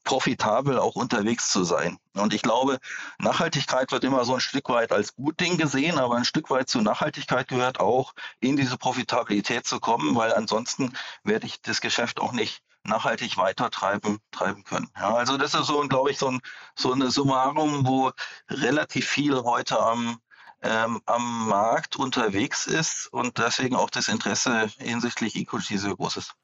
profitabel 0.04 0.78
auch 0.78 0.94
unterwegs 0.94 1.50
zu 1.50 1.64
sein. 1.64 1.96
Und 2.12 2.34
ich 2.34 2.42
glaube, 2.42 2.78
Nachhaltigkeit 3.18 3.90
wird 3.92 4.04
immer 4.04 4.26
so 4.26 4.34
ein 4.34 4.40
Stück 4.40 4.68
weit 4.68 4.92
als 4.92 5.14
gut 5.14 5.40
Ding 5.40 5.56
gesehen, 5.56 5.98
aber 5.98 6.17
ein 6.18 6.24
Stück 6.24 6.50
weit 6.50 6.68
zu 6.68 6.80
Nachhaltigkeit 6.80 7.48
gehört 7.48 7.80
auch, 7.80 8.14
in 8.40 8.56
diese 8.56 8.76
Profitabilität 8.76 9.66
zu 9.66 9.80
kommen, 9.80 10.14
weil 10.16 10.34
ansonsten 10.34 10.92
werde 11.24 11.46
ich 11.46 11.60
das 11.62 11.80
Geschäft 11.80 12.20
auch 12.20 12.32
nicht 12.32 12.62
nachhaltig 12.84 13.36
weiter 13.36 13.70
treiben, 13.70 14.18
können. 14.64 14.90
Ja, 14.96 15.14
also 15.14 15.36
das 15.36 15.54
ist 15.54 15.66
so, 15.66 15.80
glaube 15.88 16.10
ich, 16.10 16.18
so, 16.18 16.28
ein, 16.28 16.40
so 16.74 16.92
eine 16.92 17.10
Summarum, 17.10 17.86
wo 17.86 18.12
relativ 18.48 19.08
viel 19.08 19.42
heute 19.42 19.80
am, 19.80 20.20
ähm, 20.62 21.00
am 21.06 21.48
Markt 21.48 21.96
unterwegs 21.96 22.66
ist 22.66 23.08
und 23.12 23.38
deswegen 23.38 23.76
auch 23.76 23.90
das 23.90 24.08
Interesse 24.08 24.70
hinsichtlich 24.78 25.36
EcoG 25.36 25.76
so 25.76 25.94
groß 25.94 26.16
ist. 26.18 26.34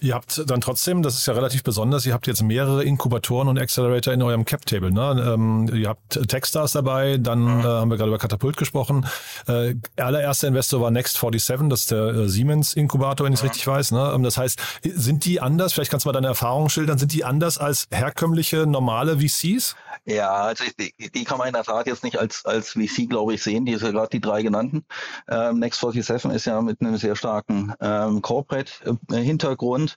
Ihr 0.00 0.14
habt 0.14 0.48
dann 0.50 0.60
trotzdem, 0.60 1.02
das 1.02 1.16
ist 1.16 1.26
ja 1.26 1.34
relativ 1.34 1.62
besonders, 1.62 2.06
ihr 2.06 2.12
habt 2.12 2.26
jetzt 2.26 2.42
mehrere 2.42 2.84
Inkubatoren 2.84 3.48
und 3.48 3.58
Accelerator 3.58 4.12
in 4.12 4.22
eurem 4.22 4.44
Cap-Table. 4.44 4.90
Ne? 4.90 5.32
Ähm, 5.34 5.70
ihr 5.74 5.88
habt 5.88 6.28
Techstars 6.28 6.72
dabei, 6.72 7.18
dann 7.18 7.58
mhm. 7.58 7.60
äh, 7.60 7.64
haben 7.64 7.90
wir 7.90 7.96
gerade 7.96 8.10
über 8.10 8.18
Katapult 8.18 8.56
gesprochen. 8.56 9.06
Äh, 9.46 9.74
allererster 9.96 10.48
Investor 10.48 10.80
war 10.80 10.90
Next47, 10.90 11.68
das 11.68 11.80
ist 11.80 11.90
der 11.90 12.06
äh, 12.06 12.28
Siemens-Inkubator, 12.28 13.24
wenn 13.24 13.32
ich 13.32 13.40
es 13.40 13.42
mhm. 13.42 13.48
richtig 13.48 13.66
weiß. 13.66 13.92
Ne? 13.92 14.12
Ähm, 14.14 14.22
das 14.22 14.38
heißt, 14.38 14.60
sind 14.82 15.24
die 15.24 15.40
anders, 15.40 15.72
vielleicht 15.72 15.90
kannst 15.90 16.04
du 16.04 16.08
mal 16.08 16.12
deine 16.12 16.28
Erfahrungen 16.28 16.68
schildern, 16.68 16.98
sind 16.98 17.12
die 17.12 17.24
anders 17.24 17.58
als 17.58 17.86
herkömmliche, 17.90 18.66
normale 18.66 19.18
VCs? 19.18 19.76
Ja, 20.06 20.30
also 20.30 20.64
die, 20.78 21.10
die 21.10 21.24
kann 21.24 21.38
man 21.38 21.48
in 21.48 21.54
der 21.54 21.64
Tat 21.64 21.88
jetzt 21.88 22.04
nicht 22.04 22.16
als, 22.16 22.44
als 22.44 22.70
VC, 22.70 23.08
glaube 23.10 23.34
ich, 23.34 23.42
sehen, 23.42 23.66
die 23.66 23.72
ist 23.72 23.82
ja 23.82 23.90
gerade 23.90 24.08
die 24.08 24.20
drei 24.20 24.42
genannten. 24.42 24.84
Ähm, 25.28 25.56
Next47 25.56 26.32
ist 26.32 26.44
ja 26.44 26.62
mit 26.62 26.80
einem 26.80 26.96
sehr 26.96 27.16
starken 27.16 27.74
ähm, 27.80 28.22
Corporate-Hintergrund. 28.22 29.96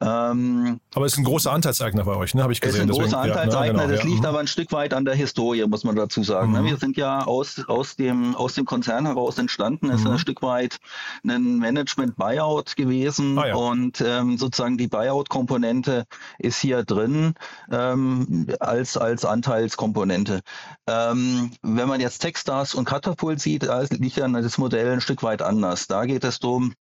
Ähm, 0.00 0.80
aber 0.92 1.06
es 1.06 1.12
ist 1.12 1.18
ein 1.18 1.24
großer 1.24 1.52
Anteilseigner 1.52 2.02
bei 2.02 2.16
euch, 2.16 2.34
ne? 2.34 2.42
habe 2.42 2.52
ich 2.52 2.60
gesehen. 2.60 2.90
Es 2.90 2.96
ist 2.96 2.98
ein 2.98 3.02
großer 3.04 3.22
Deswegen, 3.22 3.38
Anteilseigner, 3.38 3.66
ja, 3.66 3.72
ne, 3.72 3.78
genau, 3.78 3.88
das 3.92 4.00
ja. 4.00 4.10
liegt 4.10 4.22
mhm. 4.22 4.26
aber 4.26 4.38
ein 4.40 4.46
Stück 4.48 4.72
weit 4.72 4.92
an 4.92 5.04
der 5.04 5.14
Historie, 5.14 5.64
muss 5.66 5.84
man 5.84 5.94
dazu 5.94 6.24
sagen. 6.24 6.50
Ne? 6.50 6.62
Mhm. 6.62 6.66
Wir 6.66 6.76
sind 6.78 6.96
ja 6.96 7.24
aus, 7.24 7.64
aus, 7.68 7.94
dem, 7.94 8.34
aus 8.34 8.54
dem 8.54 8.64
Konzern 8.64 9.06
heraus 9.06 9.38
entstanden, 9.38 9.88
es 9.88 10.00
mhm. 10.00 10.06
ist 10.06 10.12
ein 10.14 10.18
Stück 10.18 10.42
weit 10.42 10.78
ein 11.24 11.58
Management-Buyout 11.58 12.74
gewesen 12.74 13.38
ah, 13.38 13.46
ja. 13.46 13.54
und 13.54 14.00
ähm, 14.04 14.36
sozusagen 14.36 14.78
die 14.78 14.88
Buyout-Komponente 14.88 16.06
ist 16.40 16.58
hier 16.58 16.82
drin 16.82 17.34
ähm, 17.70 18.48
als, 18.58 18.96
als 18.96 19.24
Anteil 19.24 19.43
Anteilskomponente. 19.44 20.40
Ähm, 20.86 21.52
wenn 21.62 21.88
man 21.88 22.00
jetzt 22.00 22.20
Techstars 22.20 22.74
und 22.74 22.86
Catapult 22.86 23.40
sieht, 23.40 23.64
da 23.64 23.82
liegt 23.90 24.16
ja 24.16 24.26
das 24.28 24.58
Modell 24.58 24.92
ein 24.92 25.00
Stück 25.02 25.22
weit 25.22 25.42
anders. 25.42 25.86
Da 25.86 26.06
geht 26.06 26.24
es 26.24 26.40
darum, 26.40 26.74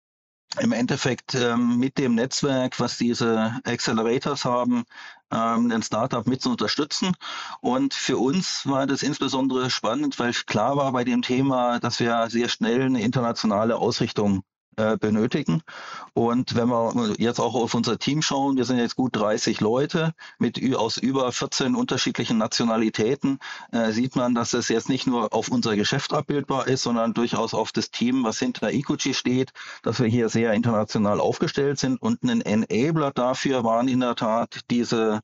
im 0.58 0.72
Endeffekt 0.72 1.34
ähm, 1.34 1.78
mit 1.78 1.96
dem 1.96 2.16
Netzwerk, 2.16 2.78
was 2.80 2.98
diese 2.98 3.60
Accelerators 3.64 4.44
haben, 4.44 4.84
ähm, 5.32 5.70
ein 5.70 5.82
Startup 5.82 6.26
mit 6.26 6.42
zu 6.42 6.50
unterstützen. 6.50 7.14
Und 7.60 7.94
für 7.94 8.18
uns 8.18 8.66
war 8.66 8.86
das 8.86 9.02
insbesondere 9.02 9.70
spannend, 9.70 10.18
weil 10.18 10.32
klar 10.32 10.76
war 10.76 10.92
bei 10.92 11.04
dem 11.04 11.22
Thema, 11.22 11.78
dass 11.78 11.98
wir 12.00 12.28
sehr 12.28 12.48
schnell 12.48 12.82
eine 12.82 13.00
internationale 13.00 13.76
Ausrichtung 13.76 14.42
äh, 14.80 14.96
benötigen. 14.99 15.62
Und 16.14 16.54
wenn 16.54 16.68
wir 16.68 17.14
jetzt 17.18 17.38
auch 17.38 17.54
auf 17.54 17.75
unser 17.75 17.99
Team 17.99 18.22
schauen, 18.22 18.56
wir 18.56 18.64
sind 18.64 18.78
jetzt 18.78 18.96
gut 18.96 19.14
30 19.14 19.60
Leute 19.60 20.14
mit 20.38 20.60
aus 20.75 20.96
über 20.96 21.30
14 21.30 21.75
unterschiedlichen 21.75 22.38
Nationalitäten, 22.38 23.38
äh, 23.72 23.92
sieht 23.92 24.16
man, 24.16 24.34
dass 24.34 24.54
es 24.54 24.68
jetzt 24.68 24.88
nicht 24.88 25.06
nur 25.06 25.34
auf 25.34 25.49
unser 25.49 25.76
Geschäft 25.76 26.12
abbildbar 26.12 26.66
ist, 26.66 26.82
sondern 26.82 27.14
durchaus 27.14 27.54
auf 27.54 27.72
das 27.72 27.90
Team, 27.90 28.25
was 28.25 28.38
hinter 28.38 28.70
Ecogy 28.70 29.14
steht, 29.14 29.52
dass 29.82 30.00
wir 30.00 30.06
hier 30.06 30.28
sehr 30.28 30.52
international 30.54 31.20
aufgestellt 31.20 31.78
sind. 31.78 32.00
Und 32.00 32.22
ein 32.22 32.40
Enabler 32.40 33.10
dafür 33.10 33.64
waren 33.64 33.88
in 33.88 34.00
der 34.00 34.14
Tat 34.14 34.60
diese 34.70 35.20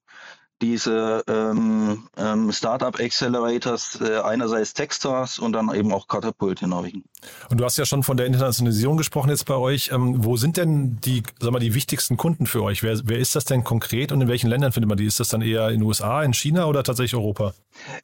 diese 0.62 1.22
ähm, 1.28 2.08
ähm, 2.16 2.50
Startup 2.52 2.98
Accelerators, 2.98 4.00
äh, 4.00 4.20
einerseits 4.20 4.74
Techstars 4.74 5.38
und 5.38 5.52
dann 5.52 5.72
eben 5.74 5.92
auch 5.92 6.08
Catapult 6.08 6.62
in 6.62 6.70
Norwegen. 6.70 7.04
Und 7.50 7.60
du 7.60 7.64
hast 7.64 7.76
ja 7.76 7.84
schon 7.84 8.02
von 8.02 8.16
der 8.16 8.26
Internationalisierung 8.26 8.96
gesprochen 8.96 9.30
jetzt 9.30 9.44
bei 9.44 9.54
euch. 9.54 9.90
Ähm, 9.92 10.24
wo 10.24 10.36
sind 10.36 10.56
denn 10.56 10.98
die, 11.04 11.22
sag 11.40 11.52
mal, 11.52 11.58
die 11.58 11.74
wichtigsten 11.74 12.16
Kunden 12.16 12.46
für 12.46 12.62
euch? 12.62 12.82
Wer, 12.82 12.98
wer 13.04 13.18
ist 13.18 13.36
das 13.36 13.44
denn 13.44 13.64
konkret 13.64 14.12
und 14.12 14.20
in 14.20 14.28
welchen 14.28 14.48
Ländern 14.48 14.72
findet 14.72 14.88
man 14.88 14.98
die? 14.98 15.06
Ist 15.06 15.20
das 15.20 15.28
dann 15.28 15.42
eher 15.42 15.68
in 15.68 15.80
den 15.80 15.82
USA, 15.82 16.22
in 16.22 16.32
China 16.32 16.66
oder 16.66 16.82
tatsächlich 16.82 17.14
Europa? 17.14 17.52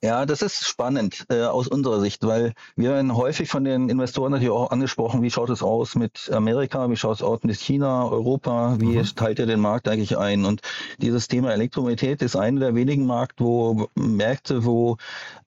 Ja, 0.02 0.26
das 0.26 0.42
ist 0.42 0.64
spannend 0.66 1.26
äh, 1.28 1.42
aus 1.42 1.68
unserer 1.68 2.00
Sicht, 2.00 2.26
weil 2.26 2.52
wir 2.76 2.90
werden 2.90 3.16
häufig 3.16 3.48
von 3.48 3.64
den 3.64 3.88
Investoren 3.88 4.32
natürlich 4.32 4.52
auch 4.52 4.70
angesprochen, 4.70 5.22
wie 5.22 5.30
schaut 5.30 5.50
es 5.50 5.62
aus 5.62 5.94
mit 5.94 6.30
Amerika, 6.32 6.88
wie 6.90 6.96
schaut 6.96 7.16
es 7.16 7.22
aus 7.22 7.42
mit 7.42 7.56
China, 7.56 8.08
Europa, 8.08 8.76
wie 8.78 8.98
mhm. 8.98 9.14
teilt 9.14 9.38
ihr 9.38 9.46
den 9.46 9.60
Markt 9.60 9.88
eigentlich 9.88 10.18
ein? 10.18 10.44
Und 10.44 10.60
dieses 10.98 11.28
Thema 11.28 11.52
Elektromobilität 11.52 12.22
ist 12.22 12.36
einer 12.36 12.60
der 12.60 12.74
wenigen 12.74 13.06
Markt, 13.06 13.40
wo, 13.40 13.88
Märkte, 13.94 14.64
wo 14.64 14.96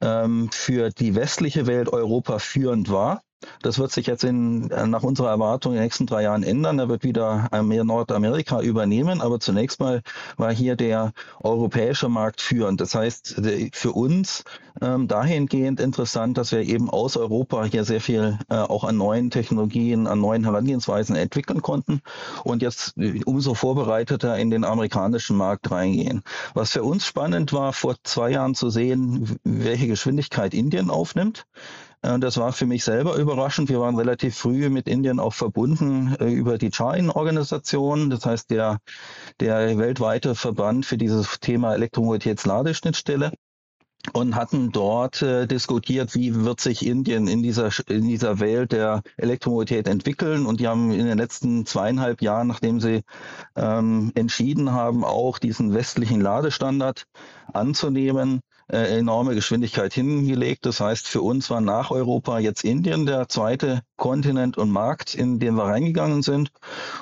ähm, 0.01 0.49
für 0.51 0.89
die 0.89 1.15
westliche 1.15 1.67
Welt 1.67 1.89
Europa 1.89 2.39
führend 2.39 2.91
war. 2.91 3.24
Das 3.61 3.79
wird 3.79 3.91
sich 3.91 4.07
jetzt 4.07 4.23
in, 4.23 4.67
nach 4.67 5.03
unserer 5.03 5.29
Erwartung 5.29 5.73
in 5.73 5.77
den 5.77 5.83
nächsten 5.83 6.05
drei 6.05 6.23
Jahren 6.23 6.43
ändern. 6.43 6.77
Da 6.77 6.89
wird 6.89 7.03
wieder 7.03 7.49
mehr 7.63 7.83
Nordamerika 7.83 8.61
übernehmen. 8.61 9.21
Aber 9.21 9.39
zunächst 9.39 9.79
mal 9.79 10.01
war 10.37 10.53
hier 10.53 10.75
der 10.75 11.13
europäische 11.41 12.09
Markt 12.09 12.41
führend. 12.41 12.81
Das 12.81 12.95
heißt, 12.95 13.41
für 13.73 13.91
uns 13.91 14.43
ähm, 14.81 15.07
dahingehend 15.07 15.79
interessant, 15.79 16.37
dass 16.37 16.51
wir 16.51 16.59
eben 16.61 16.89
aus 16.89 17.15
Europa 17.17 17.63
hier 17.63 17.85
sehr 17.85 18.01
viel 18.01 18.37
äh, 18.49 18.55
auch 18.55 18.83
an 18.83 18.97
neuen 18.97 19.31
Technologien, 19.31 20.07
an 20.07 20.19
neuen 20.19 20.43
Herangehensweisen 20.43 21.15
entwickeln 21.15 21.61
konnten 21.61 22.01
und 22.43 22.61
jetzt 22.61 22.97
äh, 22.97 23.21
umso 23.25 23.53
vorbereiteter 23.53 24.37
in 24.37 24.49
den 24.49 24.65
amerikanischen 24.65 25.37
Markt 25.37 25.71
reingehen. 25.71 26.23
Was 26.53 26.71
für 26.71 26.83
uns 26.83 27.05
spannend 27.05 27.53
war, 27.53 27.71
vor 27.73 27.95
zwei 28.03 28.31
Jahren 28.31 28.55
zu 28.55 28.69
sehen, 28.69 29.37
welche 29.43 29.87
Geschwindigkeit 29.87 30.53
Indien 30.53 30.89
aufnimmt. 30.89 31.45
Äh, 32.05 32.19
das 32.19 32.37
war 32.37 32.53
für 32.53 32.65
mich 32.65 32.83
selber 32.83 33.15
überraschend. 33.15 33.69
Wir 33.69 33.79
waren 33.79 33.97
relativ 33.97 34.37
früh 34.37 34.69
mit 34.69 34.87
Indien 34.87 35.19
auch 35.19 35.33
verbunden 35.33 36.15
äh, 36.19 36.31
über 36.31 36.57
die 36.57 36.69
Chain-Organisation, 36.69 38.09
das 38.09 38.25
heißt 38.25 38.51
der, 38.51 38.79
der 39.39 39.77
weltweite 39.77 40.35
Verband 40.35 40.85
für 40.85 40.97
dieses 40.97 41.39
Thema 41.39 41.73
Elektromobilitätsladeschnittstelle 41.73 43.31
und 44.13 44.35
hatten 44.35 44.71
dort 44.71 45.23
äh, 45.23 45.47
diskutiert, 45.47 46.13
wie 46.13 46.45
wird 46.45 46.59
sich 46.59 46.85
Indien 46.85 47.27
in 47.27 47.41
dieser 47.41 47.71
in 47.87 48.07
dieser 48.07 48.39
Welt 48.39 48.71
der 48.71 49.01
Elektromobilität 49.17 49.87
entwickeln. 49.87 50.45
Und 50.45 50.59
die 50.59 50.67
haben 50.67 50.91
in 50.91 51.07
den 51.07 51.17
letzten 51.17 51.65
zweieinhalb 51.65 52.21
Jahren, 52.21 52.47
nachdem 52.47 52.79
sie 52.79 53.01
ähm, 53.55 54.11
entschieden 54.13 54.71
haben, 54.71 55.03
auch 55.03 55.39
diesen 55.39 55.73
westlichen 55.73 56.21
Ladestandard 56.21 57.05
anzunehmen, 57.51 58.41
äh, 58.67 58.97
enorme 58.97 59.35
Geschwindigkeit 59.35 59.93
hingelegt. 59.93 60.65
Das 60.65 60.79
heißt, 60.79 61.07
für 61.07 61.21
uns 61.21 61.49
war 61.49 61.61
nach 61.61 61.91
Europa 61.91 62.39
jetzt 62.39 62.63
Indien 62.63 63.05
der 63.05 63.29
zweite 63.29 63.81
Kontinent 63.95 64.57
und 64.57 64.71
Markt, 64.71 65.13
in 65.13 65.39
den 65.39 65.55
wir 65.55 65.65
reingegangen 65.65 66.21
sind. 66.21 66.51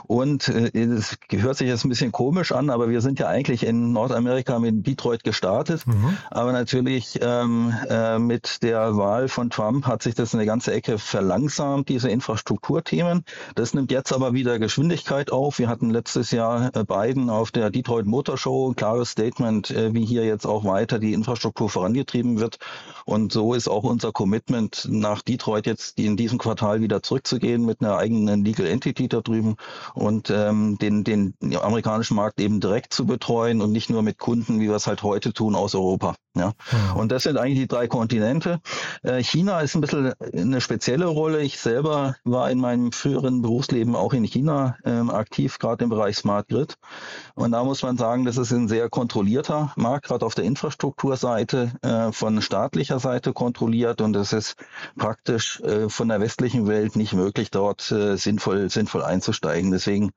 Und 0.06 0.49
äh, 0.49 0.78
es 0.78 1.17
hört 1.32 1.58
sich 1.58 1.67
jetzt 1.69 1.86
ein 1.86 1.89
bisschen 1.89 2.12
komisch 2.12 2.52
an, 2.52 2.69
aber 2.69 2.89
wir 2.89 2.99
sind 2.99 3.17
ja 3.19 3.28
eigentlich 3.28 3.65
in 3.65 3.93
Nordamerika 3.93 4.60
mit 4.60 4.86
Detroit 4.86 5.23
gestartet. 5.23 5.88
Mhm. 5.88 6.17
Aber 6.30 6.52
natürlich 6.52 7.19
ähm, 7.21 7.73
äh, 7.89 8.19
mit 8.19 8.62
der 8.62 8.97
Wahl 8.97 9.30
von 9.30 9.49
Trump 9.49 9.88
hat 9.88 10.04
sich 10.04 10.15
das 10.15 10.36
eine 10.36 10.45
ganze 10.45 10.73
Ecke 10.73 10.97
verlangsamt, 10.97 11.88
diese 11.88 12.10
Infrastrukturthemen. 12.10 13.23
Das 13.56 13.73
nimmt 13.73 13.91
jetzt 13.91 14.12
aber 14.12 14.34
wieder 14.34 14.60
Geschwindigkeit 14.60 15.32
auf. 15.32 15.60
Wir 15.60 15.69
hatten 15.69 15.89
letztes 15.89 16.32
Jahr 16.32 16.71
äh, 16.76 16.84
Biden 16.84 17.30
auf 17.30 17.52
der 17.52 17.69
Detroit 17.69 18.06
Motor 18.06 18.38
Show 18.38 18.69
ein 18.69 18.76
klares 18.76 19.12
Statement, 19.12 19.71
äh, 19.71 19.93
wie 19.93 20.06
hier 20.06 20.26
jetzt 20.26 20.45
auch 20.45 20.65
weiter 20.65 20.99
die 20.99 21.13
Infrastruktur 21.13 21.53
vorangetrieben 21.54 22.39
wird. 22.39 22.58
Und 23.06 23.32
so 23.32 23.54
ist 23.54 23.68
auch 23.68 23.84
unser 23.84 24.12
Commitment 24.12 24.88
nach 24.89 25.22
Detroit 25.22 25.66
jetzt 25.66 26.00
in 26.00 26.18
diesem 26.18 26.38
Quartal 26.38 26.82
wieder 26.82 27.04
zurückzugehen 27.04 27.66
mit 27.66 27.82
einer 27.82 27.98
eigenen 27.98 28.44
Legal 28.44 28.68
Entity 28.68 29.08
da 29.08 29.22
drüben 29.22 29.56
und 29.94 30.30
ähm, 30.30 30.78
den, 30.80 31.04
den 31.04 31.36
amerikanischen 31.62 32.16
Markt 32.16 32.39
eben 32.39 32.60
direkt 32.60 32.94
zu 32.94 33.06
betreuen 33.06 33.62
und 33.62 33.72
nicht 33.72 33.89
nur 33.89 34.02
mit 34.02 34.18
Kunden, 34.18 34.60
wie 34.60 34.70
wir 34.70 34.76
es 34.76 34.88
halt 34.88 35.04
heute 35.04 35.34
tun 35.34 35.56
aus 35.56 35.76
Europa. 35.76 36.16
Ja. 36.36 36.54
Mhm. 36.72 36.96
Und 36.98 37.12
das 37.12 37.24
sind 37.24 37.38
eigentlich 37.38 37.60
die 37.60 37.67
drei 37.67 37.88
Kontinente. 37.88 38.60
Äh, 39.04 39.22
China 39.22 39.62
ist 39.62 39.76
ein 39.76 39.82
bisschen 39.82 40.13
eine 40.34 40.62
spezielle 40.62 41.06
Rolle. 41.06 41.41
Ich 41.41 41.60
selber 41.60 42.15
war 42.24 42.50
in 42.50 42.60
meinem 42.60 42.91
früheren 42.91 43.43
Berufsleben 43.43 43.96
auch 43.96 44.13
in 44.13 44.24
China 44.24 44.76
ähm, 44.84 45.12
aktiv, 45.12 45.60
gerade 45.60 45.84
im 45.84 45.91
Bereich 45.91 46.17
Smart 46.17 46.48
Grid. 46.48 46.76
Und 47.36 47.52
da 47.52 47.63
muss 47.63 47.84
man 47.84 47.98
sagen, 47.98 48.26
das 48.26 48.38
ist 48.38 48.52
ein 48.52 48.67
sehr 48.67 48.89
kontrollierter 48.89 49.74
Markt, 49.76 50.08
gerade 50.08 50.26
auf 50.26 50.34
der 50.34 50.46
Infrastrukturseite 50.46 51.72
äh, 51.84 52.12
von 52.12 52.41
staatlicher 52.41 53.00
Seite 53.00 53.32
kontrolliert. 53.34 54.02
Und 54.02 54.15
es 54.15 54.34
ist 54.34 54.56
praktisch 54.98 55.60
äh, 55.62 55.88
von 55.88 56.08
der 56.08 56.19
westlichen 56.19 56.67
Welt 56.67 56.96
nicht 56.96 57.13
möglich, 57.13 57.52
dort 57.52 57.91
äh, 57.91 58.17
sinnvoll, 58.17 58.72
sinnvoll 58.72 59.04
einzusteigen. 59.04 59.69
Deswegen 59.69 60.12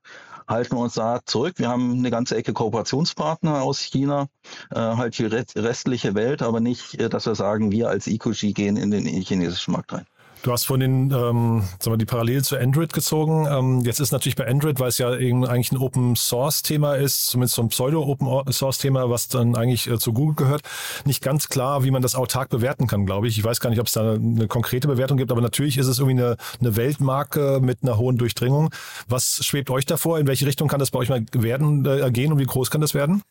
halten 0.47 0.75
wir 0.75 0.81
uns 0.81 0.93
da 0.93 1.19
zurück. 1.25 1.55
Wir 1.57 1.69
haben 1.69 1.91
eine 1.93 2.11
ganze 2.11 2.35
Ecke 2.35 2.53
Kooperationspartner 2.53 3.61
aus 3.61 3.79
China, 3.79 4.27
äh, 4.71 4.79
halt 4.79 5.17
die 5.17 5.25
restliche 5.25 6.15
Welt, 6.15 6.41
aber 6.41 6.59
nicht, 6.59 6.99
äh, 6.99 7.09
dass 7.09 7.25
wir 7.25 7.35
sagen, 7.35 7.71
wir 7.71 7.89
als 7.89 8.07
EcoG 8.07 8.53
gehen 8.53 8.77
in 8.77 8.91
den 8.91 9.05
chinesischen 9.05 9.73
Markt 9.73 9.93
rein. 9.93 10.05
Du 10.43 10.51
hast 10.51 10.65
von 10.65 10.79
den, 10.79 11.11
ähm, 11.11 11.63
sagen 11.79 11.93
wir, 11.93 11.97
die 11.97 12.05
Parallele 12.05 12.41
zu 12.41 12.57
Android 12.57 12.93
gezogen. 12.93 13.47
Ähm, 13.49 13.81
jetzt 13.81 13.99
ist 13.99 14.11
natürlich 14.11 14.35
bei 14.35 14.47
Android, 14.47 14.79
weil 14.79 14.89
es 14.89 14.97
ja 14.97 15.15
eben 15.15 15.45
eigentlich 15.45 15.71
ein 15.71 15.77
Open 15.77 16.15
Source 16.15 16.61
Thema 16.61 16.95
ist, 16.95 17.27
zumindest 17.27 17.55
so 17.55 17.61
ein 17.63 17.69
Pseudo 17.69 18.03
Open 18.03 18.51
Source 18.53 18.77
Thema, 18.77 19.09
was 19.09 19.27
dann 19.27 19.55
eigentlich 19.55 19.89
äh, 19.89 19.97
zu 19.97 20.13
Google 20.13 20.35
gehört, 20.35 20.61
nicht 21.05 21.21
ganz 21.21 21.49
klar, 21.49 21.83
wie 21.83 21.91
man 21.91 22.01
das 22.01 22.15
autark 22.15 22.49
bewerten 22.49 22.87
kann, 22.87 23.05
glaube 23.05 23.27
ich. 23.27 23.37
Ich 23.37 23.43
weiß 23.43 23.59
gar 23.59 23.69
nicht, 23.69 23.79
ob 23.79 23.87
es 23.87 23.93
da 23.93 24.13
eine 24.13 24.47
konkrete 24.47 24.87
Bewertung 24.87 25.17
gibt, 25.17 25.31
aber 25.31 25.41
natürlich 25.41 25.77
ist 25.77 25.87
es 25.87 25.99
irgendwie 25.99 26.21
eine, 26.21 26.37
eine 26.59 26.75
Weltmarke 26.75 27.59
mit 27.61 27.79
einer 27.83 27.97
hohen 27.97 28.17
Durchdringung. 28.17 28.69
Was 29.07 29.43
schwebt 29.43 29.69
euch 29.69 29.85
davor? 29.85 30.19
In 30.19 30.27
welche 30.27 30.45
Richtung 30.45 30.67
kann 30.67 30.79
das 30.79 30.91
bei 30.91 30.99
euch 30.99 31.09
mal 31.09 31.25
werden, 31.33 31.85
äh, 31.85 32.09
gehen 32.11 32.31
und 32.31 32.39
wie 32.39 32.45
groß 32.45 32.71
kann 32.71 32.81
das 32.81 32.93
werden? 32.93 33.23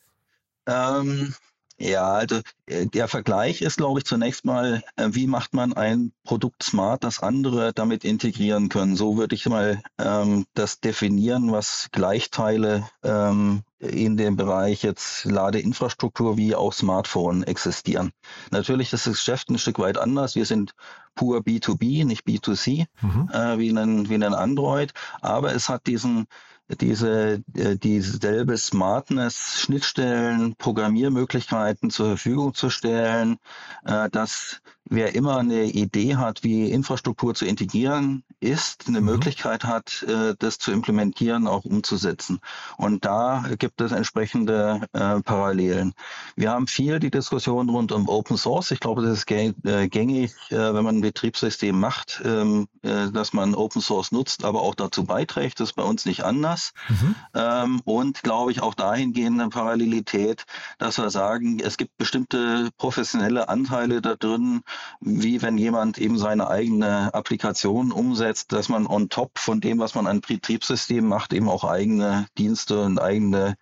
Ähm, 0.66 1.34
ja, 1.78 2.08
also 2.08 2.40
äh, 2.66 2.86
der 2.86 3.06
Vergleich 3.06 3.60
ist, 3.60 3.76
glaube 3.76 4.00
ich, 4.00 4.06
zunächst 4.06 4.44
mal, 4.44 4.82
äh, 4.96 5.08
wie 5.10 5.26
macht 5.26 5.52
man 5.52 5.74
ein 5.74 6.12
Produkt 6.24 6.62
smart, 6.62 7.04
das 7.04 7.22
andere 7.22 7.72
damit 7.74 8.04
integrieren 8.04 8.68
können. 8.68 8.96
So 8.96 9.18
würde 9.18 9.34
ich 9.34 9.46
mal 9.46 9.82
ähm, 9.98 10.46
das 10.54 10.80
definieren, 10.80 11.52
was 11.52 11.88
Gleichteile 11.92 12.88
ähm, 13.02 13.62
in 13.78 14.16
dem 14.16 14.36
Bereich 14.36 14.82
jetzt 14.82 15.26
Ladeinfrastruktur 15.26 16.38
wie 16.38 16.54
auch 16.54 16.72
Smartphone 16.72 17.42
existieren. 17.42 18.12
Natürlich 18.50 18.92
ist 18.94 19.06
das 19.06 19.14
Geschäft 19.14 19.50
ein 19.50 19.58
Stück 19.58 19.78
weit 19.78 19.98
anders. 19.98 20.34
Wir 20.34 20.46
sind 20.46 20.72
pur 21.14 21.40
B2B, 21.40 22.06
nicht 22.06 22.26
B2C, 22.26 22.86
mhm. 23.02 23.30
äh, 23.30 23.58
wie, 23.58 23.70
ein, 23.70 24.08
wie 24.08 24.14
ein 24.14 24.34
Android, 24.34 24.94
aber 25.20 25.54
es 25.54 25.68
hat 25.68 25.86
diesen 25.86 26.26
diese 26.68 27.42
äh, 27.54 27.76
dieselbe 27.76 28.56
Smartness 28.56 29.60
Schnittstellen, 29.60 30.56
Programmiermöglichkeiten 30.56 31.90
zur 31.90 32.06
Verfügung 32.06 32.54
zu 32.54 32.70
stellen, 32.70 33.38
äh, 33.84 34.10
dass 34.10 34.60
wer 34.88 35.14
immer 35.14 35.38
eine 35.38 35.64
Idee 35.64 36.16
hat, 36.16 36.42
wie 36.42 36.70
Infrastruktur 36.70 37.34
zu 37.34 37.44
integrieren 37.44 38.24
ist, 38.40 38.86
eine 38.86 39.00
mhm. 39.00 39.06
Möglichkeit 39.06 39.64
hat, 39.64 40.04
äh, 40.08 40.34
das 40.38 40.58
zu 40.58 40.72
implementieren, 40.72 41.46
auch 41.46 41.64
umzusetzen. 41.64 42.40
Und 42.76 43.04
da 43.04 43.44
gibt 43.58 43.80
es 43.80 43.92
entsprechende 43.92 44.82
äh, 44.92 45.20
Parallelen. 45.20 45.94
Wir 46.36 46.50
haben 46.50 46.66
viel 46.66 47.00
die 47.00 47.10
Diskussion 47.10 47.68
rund 47.68 47.92
um 47.92 48.08
Open 48.08 48.36
Source. 48.36 48.70
Ich 48.70 48.80
glaube, 48.80 49.02
das 49.02 49.18
ist 49.18 49.30
äh, 49.30 49.88
gängig, 49.88 50.32
wenn 50.50 50.84
man 50.84 50.98
ein 50.98 51.00
Betriebssystem 51.00 51.78
macht, 51.78 52.20
ähm, 52.24 52.68
dass 52.82 53.32
man 53.32 53.54
Open 53.54 53.82
Source 53.82 54.12
nutzt, 54.12 54.44
aber 54.44 54.62
auch 54.62 54.74
dazu 54.74 55.04
beiträgt. 55.04 55.60
Das 55.60 55.70
ist 55.70 55.74
bei 55.74 55.82
uns 55.82 56.06
nicht 56.06 56.24
anders. 56.24 56.72
Mhm. 56.88 57.14
Ähm, 57.34 57.80
und 57.84 58.22
glaube 58.22 58.52
ich 58.52 58.62
auch 58.62 58.74
dahingehend 58.74 59.40
eine 59.40 59.50
Parallelität, 59.50 60.44
dass 60.78 60.98
wir 60.98 61.10
sagen, 61.10 61.60
es 61.60 61.76
gibt 61.76 61.96
bestimmte 61.96 62.70
professionelle 62.76 63.48
Anteile 63.48 64.00
da 64.00 64.14
drin, 64.14 64.62
wie 65.00 65.42
wenn 65.42 65.58
jemand 65.58 65.98
eben 65.98 66.18
seine 66.18 66.48
eigene 66.48 67.12
Applikation 67.14 67.92
umsetzt, 67.92 68.52
dass 68.52 68.68
man 68.68 68.86
on 68.86 69.08
top 69.08 69.38
von 69.38 69.60
dem, 69.60 69.78
was 69.78 69.94
man 69.94 70.06
an 70.06 70.20
Betriebssystem 70.20 71.06
macht, 71.06 71.32
eben 71.32 71.48
auch 71.48 71.64
eigene 71.64 72.26
Dienste 72.38 72.82
und 72.82 72.98
eigene 72.98 73.56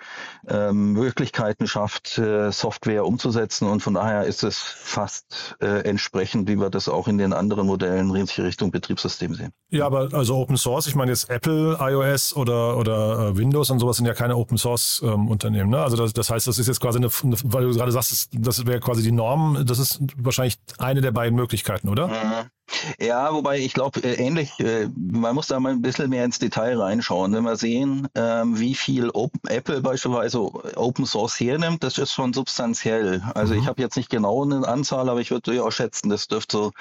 äh, 0.47 0.73
Möglichkeiten 0.73 1.67
schafft, 1.67 2.19
äh, 2.19 2.51
Software 2.53 3.07
umzusetzen. 3.07 3.69
Und 3.69 3.81
von 3.81 3.95
daher 3.95 4.25
ist 4.25 4.45
es 4.45 4.59
fast 4.59 5.57
äh, 5.61 5.83
entsprechend, 5.85 6.49
wie 6.49 6.57
wir 6.57 6.71
das 6.71 6.89
auch 6.89 7.09
in 7.09 7.19
den 7.19 7.33
anderen 7.33 7.67
Modellen 7.67 8.11
Richtung 8.11 8.71
Betriebssystem 8.71 9.35
sehen. 9.35 9.53
Ja, 9.71 9.87
aber 9.87 10.09
also 10.13 10.37
Open 10.37 10.57
Source, 10.57 10.87
ich 10.87 10.95
meine 10.95 11.11
jetzt 11.11 11.31
Apple, 11.31 11.79
iOS 11.81 12.35
oder, 12.37 12.77
oder 12.77 13.29
äh, 13.29 13.37
Windows 13.37 13.71
und 13.71 13.79
sowas 13.79 13.97
sind 13.97 14.07
ja 14.07 14.15
keine 14.15 14.37
Open 14.37 14.57
Source 14.57 15.03
ähm, 15.05 15.29
Unternehmen. 15.29 15.71
Ne? 15.71 15.79
Also 15.79 15.97
das, 15.97 16.13
das 16.13 16.31
heißt, 16.31 16.47
das 16.47 16.59
ist 16.59 16.69
jetzt 16.69 16.81
quasi 16.81 16.99
eine, 16.99 17.09
eine 17.23 17.37
weil 17.45 17.65
du 17.65 17.75
gerade 17.75 17.93
sagst, 17.93 18.29
das 18.33 18.67
wäre 18.67 18.81
quasi 18.81 19.03
die 19.03 19.13
Norm, 19.13 19.65
das 19.67 19.79
ist 19.79 20.01
wahrscheinlich 20.17 20.57
eine 20.79 21.01
der 21.05 21.13
beiden 21.13 21.37
Möglichkeiten, 21.37 21.89
oder? 21.89 22.09
Mhm. 22.09 22.51
Ja, 22.99 23.33
wobei 23.33 23.59
ich 23.59 23.75
glaube, 23.75 24.03
äh, 24.03 24.15
ähnlich, 24.15 24.59
äh, 24.59 24.89
man 24.97 25.35
muss 25.35 25.49
da 25.49 25.61
mal 25.61 25.73
ein 25.73 25.83
bisschen 25.83 26.11
mehr 26.11 26.25
ins 26.25 26.39
Detail 26.39 26.81
reinschauen. 26.81 27.33
Wenn 27.33 27.45
wir 27.45 27.57
sehen, 27.57 28.09
ähm, 28.15 28.59
wie 28.59 28.75
viel 28.75 29.11
Open, 29.11 29.41
Apple 29.49 29.83
beispielsweise 29.83 30.41
Open 30.77 31.07
Source 31.07 31.39
hernimmt, 31.39 31.85
das 31.85 31.99
ist 31.99 32.13
schon 32.13 32.33
substanziell. 32.33 33.23
Also 33.35 33.55
mhm. 33.55 33.61
ich 33.61 33.67
habe 33.67 33.83
jetzt 33.83 33.97
nicht 33.97 34.11
genau 34.11 34.45
eine 34.45 34.67
Anzahl, 34.67 35.09
aber 35.09 35.21
ich 35.21 35.31
würde 35.31 35.43
durchaus 35.43 35.75
schätzen, 35.75 36.09
das 36.09 36.27
dürfte 36.27 36.57
so 36.57 36.73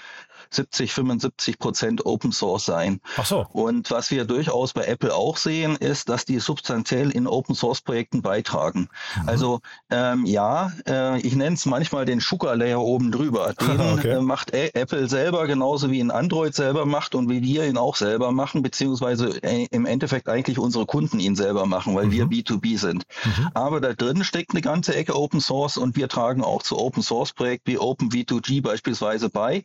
70, 0.56 0.94
75 0.94 1.60
Prozent 1.60 2.06
Open 2.06 2.32
Source 2.32 2.66
sein. 2.66 3.00
Ach 3.18 3.26
so. 3.26 3.46
Und 3.52 3.92
was 3.92 4.12
wir 4.12 4.26
durchaus 4.26 4.74
bei 4.74 4.86
Apple 4.86 5.13
auch 5.13 5.38
sehen, 5.38 5.76
ist, 5.76 6.10
dass 6.10 6.26
die 6.26 6.39
substanziell 6.39 7.12
in 7.12 7.28
Open 7.28 7.56
Source 7.56 7.82
Projekten 7.82 8.22
beitragen. 8.22 8.89
Mhm. 9.22 9.30
Also 9.30 9.60
ähm, 9.89 10.26
ja, 10.26 10.72
äh, 10.88 11.20
ich 11.22 11.36
nenne 11.36 11.56
es 11.56 11.66
manchmal 11.66 12.06
den 12.06 12.20
Sugar 12.20 12.56
Layer 12.56 12.82
oben 12.82 13.12
drüber. 13.12 13.54
Den 13.63 13.80
okay. 13.80 14.10
äh, 14.10 14.22
macht 14.22 14.54
A 14.54 14.68
Apple 14.74 15.08
selber 15.08 15.48
genauso 15.48 15.89
wie 15.92 16.00
in 16.00 16.12
Android 16.12 16.54
selber 16.54 16.86
macht 16.86 17.16
und 17.16 17.30
wie 17.30 17.42
wir 17.42 17.66
ihn 17.68 17.78
auch 17.78 17.96
selber 17.96 18.32
machen, 18.32 18.62
beziehungsweise 18.62 19.42
äh, 19.44 19.68
im 19.72 19.86
Endeffekt 19.86 20.30
eigentlich 20.30 20.60
unsere 20.60 20.86
Kunden 20.86 21.20
ihn 21.20 21.36
selber 21.36 21.66
machen, 21.66 21.96
weil 21.96 22.08
mhm. 22.08 22.12
wir 22.12 22.26
B2B 22.26 22.78
sind. 22.78 23.06
Mhm. 23.24 23.50
Aber 23.54 23.82
da 23.82 23.94
drin 23.94 24.24
steckt 24.24 24.52
eine 24.52 24.62
ganze 24.62 24.96
Ecke 24.96 25.16
Open 25.16 25.42
Source 25.42 25.78
und 25.78 25.96
wir 25.96 26.08
tragen 26.08 26.44
auch 26.44 26.63
zu 26.63 26.78
Open 26.78 27.04
Source 27.04 27.34
Projekten 27.34 27.72
wie 27.72 27.78
Open 27.78 28.10
V2G 28.10 28.62
beispielsweise 28.62 29.30
bei. 29.30 29.63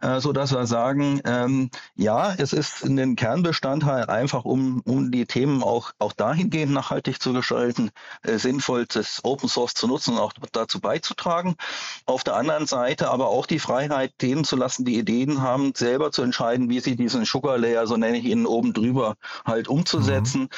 Äh, 0.00 0.20
so 0.28 0.32
dass 0.34 0.52
wir 0.52 0.66
sagen, 0.66 1.22
ähm, 1.24 1.70
ja, 1.96 2.34
es 2.36 2.52
ist 2.52 2.84
ein 2.84 3.16
Kernbestandteil 3.16 4.10
einfach, 4.10 4.44
um, 4.44 4.82
um 4.84 5.10
die 5.10 5.24
Themen 5.24 5.62
auch, 5.62 5.92
auch 5.98 6.12
dahingehend 6.12 6.70
nachhaltig 6.70 7.22
zu 7.22 7.32
gestalten, 7.32 7.90
äh, 8.24 8.36
sinnvoll 8.36 8.84
das 8.84 9.20
Open 9.22 9.48
Source 9.48 9.72
zu 9.72 9.86
nutzen 9.86 10.16
und 10.16 10.20
auch 10.20 10.34
dazu 10.52 10.80
beizutragen. 10.80 11.56
Auf 12.04 12.24
der 12.24 12.36
anderen 12.36 12.66
Seite 12.66 13.10
aber 13.10 13.28
auch 13.28 13.46
die 13.46 13.58
Freiheit, 13.58 14.12
denen 14.20 14.44
zu 14.44 14.56
lassen, 14.56 14.84
die 14.84 14.98
Ideen 14.98 15.40
haben, 15.40 15.72
selber 15.74 16.12
zu 16.12 16.20
entscheiden, 16.20 16.68
wie 16.68 16.80
sie 16.80 16.94
diesen 16.94 17.24
Sugar 17.24 17.56
Layer, 17.56 17.86
so 17.86 17.96
nenne 17.96 18.18
ich 18.18 18.26
ihn 18.26 18.44
oben 18.44 18.74
drüber, 18.74 19.14
halt 19.46 19.66
umzusetzen. 19.66 20.42
Mhm. 20.42 20.48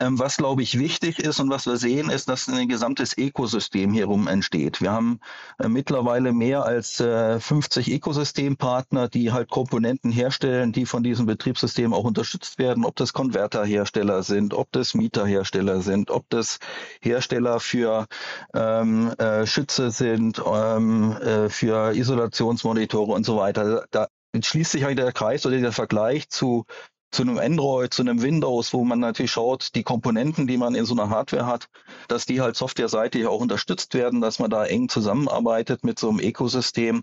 Ähm, 0.00 0.18
was, 0.18 0.38
glaube 0.38 0.62
ich, 0.62 0.78
wichtig 0.78 1.18
ist 1.18 1.38
und 1.38 1.50
was 1.50 1.66
wir 1.66 1.76
sehen, 1.76 2.08
ist, 2.08 2.30
dass 2.30 2.48
ein 2.48 2.66
gesamtes 2.66 3.18
Ökosystem 3.18 3.92
hierum 3.92 4.26
entsteht. 4.26 4.80
Wir 4.80 4.92
haben 4.92 5.20
äh, 5.58 5.68
mittlerweile 5.68 6.32
mehr 6.32 6.64
als 6.64 6.98
äh, 6.98 7.38
50 7.38 7.92
Ökosystempartner, 7.92 9.08
die 9.08 9.17
die 9.18 9.32
halt 9.32 9.50
Komponenten 9.50 10.12
herstellen, 10.12 10.72
die 10.72 10.86
von 10.86 11.02
diesem 11.02 11.26
Betriebssystem 11.26 11.92
auch 11.92 12.04
unterstützt 12.04 12.58
werden, 12.58 12.84
ob 12.84 12.94
das 12.96 13.12
Konverterhersteller 13.12 14.22
sind, 14.22 14.54
ob 14.54 14.70
das 14.72 14.94
Mieterhersteller 14.94 15.80
sind, 15.80 16.10
ob 16.10 16.28
das 16.30 16.58
Hersteller 17.00 17.58
für 17.58 18.06
ähm, 18.54 19.12
äh, 19.18 19.46
Schütze 19.46 19.90
sind, 19.90 20.40
ähm, 20.46 21.12
äh, 21.12 21.48
für 21.48 21.94
Isolationsmonitore 21.94 23.12
und 23.12 23.24
so 23.24 23.36
weiter. 23.36 23.86
Da 23.90 24.08
schließt 24.40 24.72
sich 24.72 24.84
halt 24.84 24.98
der 24.98 25.12
Kreis 25.12 25.44
oder 25.46 25.58
der 25.58 25.72
Vergleich 25.72 26.28
zu 26.28 26.64
zu 27.10 27.22
einem 27.22 27.38
Android, 27.38 27.92
zu 27.92 28.02
einem 28.02 28.20
Windows, 28.20 28.72
wo 28.74 28.84
man 28.84 29.00
natürlich 29.00 29.32
schaut, 29.32 29.74
die 29.74 29.82
Komponenten, 29.82 30.46
die 30.46 30.58
man 30.58 30.74
in 30.74 30.84
so 30.84 30.94
einer 30.94 31.08
Hardware 31.08 31.46
hat, 31.46 31.68
dass 32.08 32.26
die 32.26 32.40
halt 32.40 32.56
softwareseitig 32.56 33.26
auch 33.26 33.40
unterstützt 33.40 33.94
werden, 33.94 34.20
dass 34.20 34.38
man 34.38 34.50
da 34.50 34.66
eng 34.66 34.88
zusammenarbeitet 34.88 35.84
mit 35.84 35.98
so 35.98 36.10
einem 36.10 36.20
Ökosystem. 36.20 37.02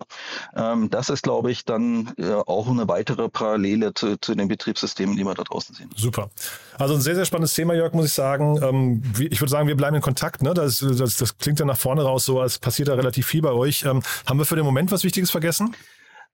Ähm, 0.55 0.89
das 0.91 1.09
ist, 1.09 1.23
glaube 1.23 1.51
ich, 1.51 1.65
dann 1.65 2.13
äh, 2.17 2.33
auch 2.33 2.67
eine 2.67 2.87
weitere 2.87 3.29
Parallele 3.29 3.93
zu, 3.93 4.17
zu, 4.17 4.35
den 4.35 4.47
Betriebssystemen, 4.47 5.15
die 5.15 5.23
wir 5.23 5.33
da 5.33 5.43
draußen 5.43 5.75
sehen. 5.75 5.89
Super. 5.95 6.29
Also 6.77 6.93
ein 6.93 7.01
sehr, 7.01 7.15
sehr 7.15 7.25
spannendes 7.25 7.55
Thema, 7.55 7.73
Jörg, 7.73 7.93
muss 7.93 8.05
ich 8.05 8.13
sagen. 8.13 8.59
Ähm, 8.61 9.01
ich 9.17 9.41
würde 9.41 9.51
sagen, 9.51 9.67
wir 9.67 9.75
bleiben 9.75 9.95
in 9.95 10.01
Kontakt. 10.01 10.43
Ne? 10.43 10.53
Das, 10.53 10.79
das, 10.79 11.17
das, 11.17 11.37
klingt 11.37 11.59
ja 11.59 11.65
nach 11.65 11.77
vorne 11.77 12.03
raus 12.03 12.25
so, 12.25 12.39
als 12.39 12.59
passiert 12.59 12.89
da 12.89 12.93
relativ 12.93 13.25
viel 13.25 13.41
bei 13.41 13.51
euch. 13.51 13.83
Ähm, 13.83 14.03
haben 14.25 14.37
wir 14.37 14.45
für 14.45 14.55
den 14.55 14.65
Moment 14.65 14.91
was 14.91 15.03
Wichtiges 15.03 15.31
vergessen? 15.31 15.75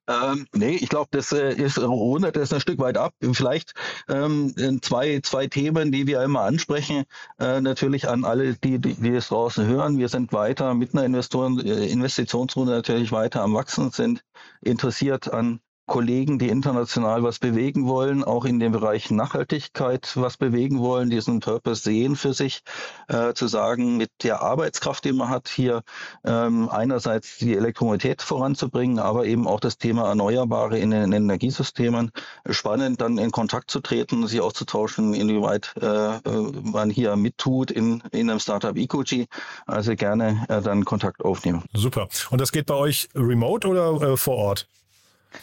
Ähm, 0.08 0.48
nee, 0.54 0.76
ich 0.76 0.90
glaube, 0.90 1.10
das 1.12 1.32
äh, 1.32 1.54
ist 1.54 1.78
rundet 1.80 2.36
das 2.36 2.52
ein 2.52 2.60
Stück 2.60 2.80
weit 2.80 2.98
ab. 2.98 3.14
Vielleicht 3.34 3.74
ähm, 4.10 4.54
zwei, 4.82 5.20
zwei 5.22 5.48
Themen, 5.48 5.92
die 5.92 6.08
wir 6.08 6.22
immer 6.24 6.42
ansprechen. 6.42 7.06
Äh, 7.40 7.62
natürlich 7.62 8.08
an 8.10 8.26
alle, 8.26 8.56
die, 8.56 8.80
die, 8.80 8.96
die 8.96 9.10
es 9.10 9.28
draußen 9.30 9.66
hören. 9.66 9.98
Wir 9.98 10.10
sind 10.10 10.34
weiter 10.34 10.74
mit 10.74 10.94
einer 10.94 11.06
Investoren, 11.06 11.60
äh, 11.60 11.88
Investitionsrunde 11.88 12.74
natürlich 12.74 13.12
weiter 13.12 13.42
am 13.44 13.54
Wachsen, 13.54 13.92
sind 13.92 14.24
interessiert 14.62 15.32
an 15.32 15.62
Kollegen, 15.86 16.40
die 16.40 16.50
international 16.50 17.24
was 17.24 17.40
bewegen 17.40 17.88
wollen, 17.88 18.24
auch 18.24 18.46
in 18.46 18.60
dem 18.60 18.72
Bereich 18.72 19.12
Nachhaltigkeit 19.12 20.12
was 20.16 20.38
bewegen 20.38 20.80
wollen, 20.80 21.10
diesen 21.10 21.40
Purpose 21.40 21.84
sehen 21.84 22.16
für 22.16 22.34
sich, 22.34 22.62
äh, 23.08 23.34
zu 23.34 23.48
sagen, 23.48 23.98
mit 23.98 24.10
der 24.24 24.42
Arbeitskraft, 24.42 25.04
die 25.06 25.12
man 25.12 25.30
hat, 25.30 25.50
hier 25.50 25.82
ähm, 26.24 26.70
einerseits 26.70 27.38
die 27.40 27.56
Elektromobilität 27.56 28.22
voranzubringen, 28.22 29.00
aber 29.00 29.26
eben 29.26 29.48
auch 29.48 29.60
das 29.60 29.78
Thema 29.78 30.08
Erneuerbare 30.08 30.80
in 30.80 30.92
den 30.92 31.12
Energiesystemen. 31.12 32.12
Spannend, 32.50 33.02
dann 33.02 33.18
in 33.18 33.32
Kontakt 33.32 33.70
zu 33.72 33.82
treten, 33.82 34.26
sich 34.28 34.40
auszutauschen, 34.40 35.14
inwieweit 35.14 35.74
äh, 35.82 35.86
äh 35.86 36.22
man 36.64 36.90
hier 36.90 37.16
mittut 37.16 37.72
in, 37.72 38.02
in 38.12 38.30
einem 38.30 38.40
Startup 38.40 38.78
EcoG. 38.78 39.28
Also 39.66 39.96
gerne 39.96 40.46
äh, 40.48 40.62
dann 40.62 40.86
Kontakt 40.86 41.24
aufnehmen. 41.24 41.64
Super. 41.74 42.08
Und 42.30 42.40
das 42.40 42.52
geht 42.52 42.66
bei 42.66 42.76
euch 42.76 43.10
remote 43.16 43.68
oder 43.68 44.02
äh, 44.02 44.18
vor 44.18 44.38
Ort? 44.38 44.68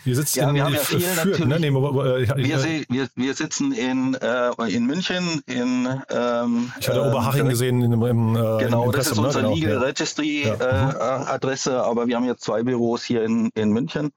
Ihr 0.04 0.16
sitzt 0.16 0.36
ja, 0.36 0.48
in 0.48 0.54
wir 0.54 0.64
haben 0.64 0.74
ja 0.74 0.80
viel 0.80 1.00
Fürth, 1.00 1.44
ne? 1.44 1.58
Nee, 1.58 1.68
äh, 1.68 1.72
wir, 1.72 2.84
wir, 2.88 3.08
wir 3.14 3.34
sitzen 3.34 3.72
in, 3.72 4.14
äh, 4.14 4.50
in 4.68 4.86
München, 4.86 5.42
in 5.46 5.88
ähm, 6.10 6.72
Ich 6.80 6.88
hatte 6.88 7.02
Oberhaching 7.02 7.42
ähm, 7.42 7.48
gesehen 7.48 7.82
im, 7.82 8.02
im 8.02 8.36
äh, 8.36 8.64
Genau, 8.64 8.90
das 8.92 9.10
ist 9.10 9.18
unsere 9.18 9.48
ne? 9.48 9.54
Legal 9.54 9.78
Registry 9.78 10.46
ja. 10.46 10.54
äh, 10.54 10.84
mhm. 10.84 11.28
Adresse, 11.28 11.82
aber 11.82 12.06
wir 12.06 12.16
haben 12.16 12.26
jetzt 12.26 12.42
zwei 12.42 12.62
Büros 12.62 13.04
hier 13.04 13.24
in, 13.24 13.50
in 13.54 13.70
München. 13.70 14.10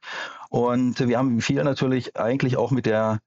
Und 0.50 1.08
wir 1.08 1.18
haben 1.18 1.40
viel 1.40 1.64
natürlich 1.64 2.18
eigentlich 2.18 2.58
auch 2.58 2.72
mit 2.72 2.86
der 2.86 3.20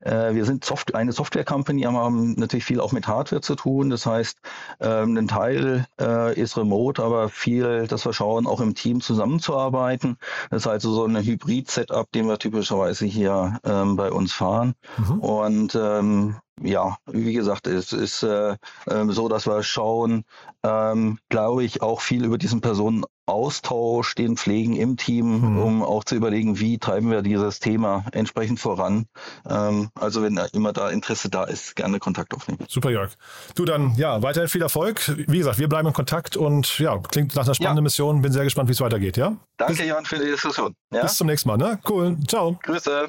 wir 0.00 0.44
sind 0.44 0.64
Soft 0.64 0.94
eine 0.94 1.12
Software-Company, 1.12 1.82
haben 1.82 2.34
natürlich 2.34 2.64
viel 2.64 2.80
auch 2.80 2.92
mit 2.92 3.06
Hardware 3.08 3.40
zu 3.40 3.54
tun. 3.54 3.90
Das 3.90 4.06
heißt, 4.06 4.38
ähm, 4.80 5.16
ein 5.16 5.28
Teil 5.28 5.86
äh, 6.00 6.38
ist 6.38 6.56
remote, 6.56 7.02
aber 7.02 7.28
viel, 7.28 7.86
dass 7.86 8.04
wir 8.04 8.12
schauen, 8.12 8.46
auch 8.46 8.60
im 8.60 8.74
Team 8.74 9.00
zusammenzuarbeiten. 9.00 10.18
Das 10.50 10.62
ist 10.62 10.66
also 10.66 10.92
so 10.92 11.06
ein 11.06 11.16
Hybrid-Setup, 11.16 12.10
den 12.12 12.28
wir 12.28 12.38
typischerweise 12.38 13.06
hier 13.06 13.58
ähm, 13.64 13.96
bei 13.96 14.12
uns 14.12 14.32
fahren. 14.32 14.74
Mhm. 14.98 15.20
Und 15.20 15.74
ähm, 15.74 16.36
ja, 16.62 16.96
wie 17.06 17.32
gesagt, 17.32 17.66
es 17.66 17.92
ist 17.92 18.22
äh, 18.22 18.56
ähm, 18.88 19.12
so, 19.12 19.28
dass 19.28 19.46
wir 19.46 19.62
schauen, 19.62 20.24
ähm, 20.62 21.18
glaube 21.28 21.64
ich, 21.64 21.82
auch 21.82 22.00
viel 22.00 22.24
über 22.24 22.38
diesen 22.38 22.60
Personenaustausch, 22.62 24.14
den 24.14 24.36
pflegen 24.36 24.74
im 24.74 24.96
Team, 24.96 25.40
mhm. 25.40 25.58
um 25.58 25.82
auch 25.82 26.04
zu 26.04 26.14
überlegen, 26.14 26.58
wie 26.58 26.78
treiben 26.78 27.10
wir 27.10 27.22
dieses 27.22 27.60
Thema 27.60 28.06
entsprechend 28.12 28.58
voran. 28.58 29.06
Ähm, 29.48 29.90
also 29.94 30.22
wenn 30.22 30.40
immer 30.52 30.72
da 30.72 30.88
Interesse 30.88 31.28
da 31.28 31.44
ist, 31.44 31.76
gerne 31.76 31.98
Kontakt 31.98 32.34
aufnehmen. 32.34 32.64
Super, 32.68 32.90
Jörg. 32.90 33.12
Du 33.54 33.66
dann, 33.66 33.94
ja, 33.96 34.22
weiterhin 34.22 34.48
viel 34.48 34.62
Erfolg. 34.62 35.12
Wie 35.28 35.38
gesagt, 35.38 35.58
wir 35.58 35.68
bleiben 35.68 35.88
in 35.88 35.94
Kontakt 35.94 36.36
und 36.36 36.78
ja, 36.78 36.98
klingt 36.98 37.34
nach 37.34 37.44
einer 37.44 37.54
spannenden 37.54 37.84
ja. 37.84 37.86
Mission. 37.86 38.22
Bin 38.22 38.32
sehr 38.32 38.44
gespannt, 38.44 38.68
wie 38.68 38.72
es 38.72 38.80
weitergeht, 38.80 39.18
ja? 39.18 39.36
Danke, 39.58 39.74
bis, 39.74 39.86
Jan, 39.86 40.04
für 40.06 40.18
die 40.18 40.30
Diskussion. 40.30 40.74
Ja? 40.92 41.02
Bis 41.02 41.16
zum 41.16 41.26
nächsten 41.26 41.48
Mal, 41.50 41.58
ne? 41.58 41.78
Cool. 41.86 42.16
Ciao. 42.26 42.58
Grüße. 42.62 43.08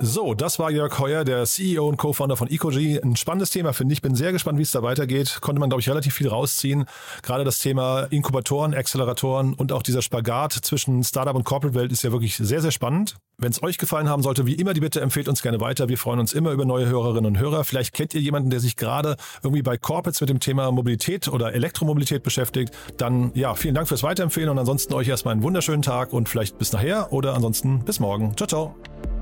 So, 0.00 0.34
das 0.34 0.60
war 0.60 0.70
Jörg 0.70 0.96
Heuer, 1.00 1.24
der 1.24 1.44
CEO 1.44 1.88
und 1.88 1.96
Co-Founder 1.96 2.36
von 2.36 2.48
EcoG. 2.48 3.02
Ein 3.02 3.16
spannendes 3.16 3.50
Thema, 3.50 3.72
finde 3.72 3.94
ich. 3.94 4.00
Bin 4.00 4.14
sehr 4.14 4.30
gespannt, 4.30 4.56
wie 4.56 4.62
es 4.62 4.70
da 4.70 4.84
weitergeht. 4.84 5.38
Konnte 5.40 5.58
man, 5.58 5.70
glaube 5.70 5.80
ich, 5.80 5.88
relativ 5.88 6.14
viel 6.14 6.28
rausziehen. 6.28 6.84
Gerade 7.22 7.42
das 7.42 7.58
Thema 7.58 8.04
Inkubatoren, 8.04 8.74
Acceleratoren 8.74 9.54
und 9.54 9.72
auch 9.72 9.82
dieser 9.82 10.00
Spagat 10.00 10.52
zwischen 10.52 11.02
Startup 11.02 11.34
und 11.34 11.42
Corporate-Welt 11.42 11.90
ist 11.90 12.04
ja 12.04 12.12
wirklich 12.12 12.36
sehr, 12.36 12.62
sehr 12.62 12.70
spannend. 12.70 13.16
Wenn 13.38 13.50
es 13.50 13.60
euch 13.60 13.76
gefallen 13.76 14.08
haben 14.08 14.22
sollte, 14.22 14.46
wie 14.46 14.54
immer 14.54 14.72
die 14.72 14.80
Bitte, 14.80 15.00
empfehlt 15.00 15.28
uns 15.28 15.42
gerne 15.42 15.60
weiter. 15.60 15.88
Wir 15.88 15.98
freuen 15.98 16.20
uns 16.20 16.32
immer 16.32 16.52
über 16.52 16.64
neue 16.64 16.86
Hörerinnen 16.86 17.26
und 17.26 17.38
Hörer. 17.40 17.64
Vielleicht 17.64 17.92
kennt 17.92 18.14
ihr 18.14 18.20
jemanden, 18.20 18.50
der 18.50 18.60
sich 18.60 18.76
gerade 18.76 19.16
irgendwie 19.42 19.62
bei 19.62 19.76
Corporates 19.76 20.20
mit 20.20 20.30
dem 20.30 20.38
Thema 20.38 20.70
Mobilität 20.70 21.26
oder 21.26 21.54
Elektromobilität 21.54 22.22
beschäftigt. 22.22 22.72
Dann 22.98 23.32
ja, 23.34 23.56
vielen 23.56 23.74
Dank 23.74 23.88
fürs 23.88 24.04
Weiterempfehlen 24.04 24.48
und 24.48 24.58
ansonsten 24.60 24.94
euch 24.94 25.08
erstmal 25.08 25.32
einen 25.32 25.42
wunderschönen 25.42 25.82
Tag 25.82 26.12
und 26.12 26.28
vielleicht 26.28 26.56
bis 26.56 26.72
nachher 26.72 27.12
oder 27.12 27.34
ansonsten 27.34 27.84
bis 27.84 27.98
morgen. 27.98 28.36
Ciao, 28.36 28.46
ciao. 28.46 29.17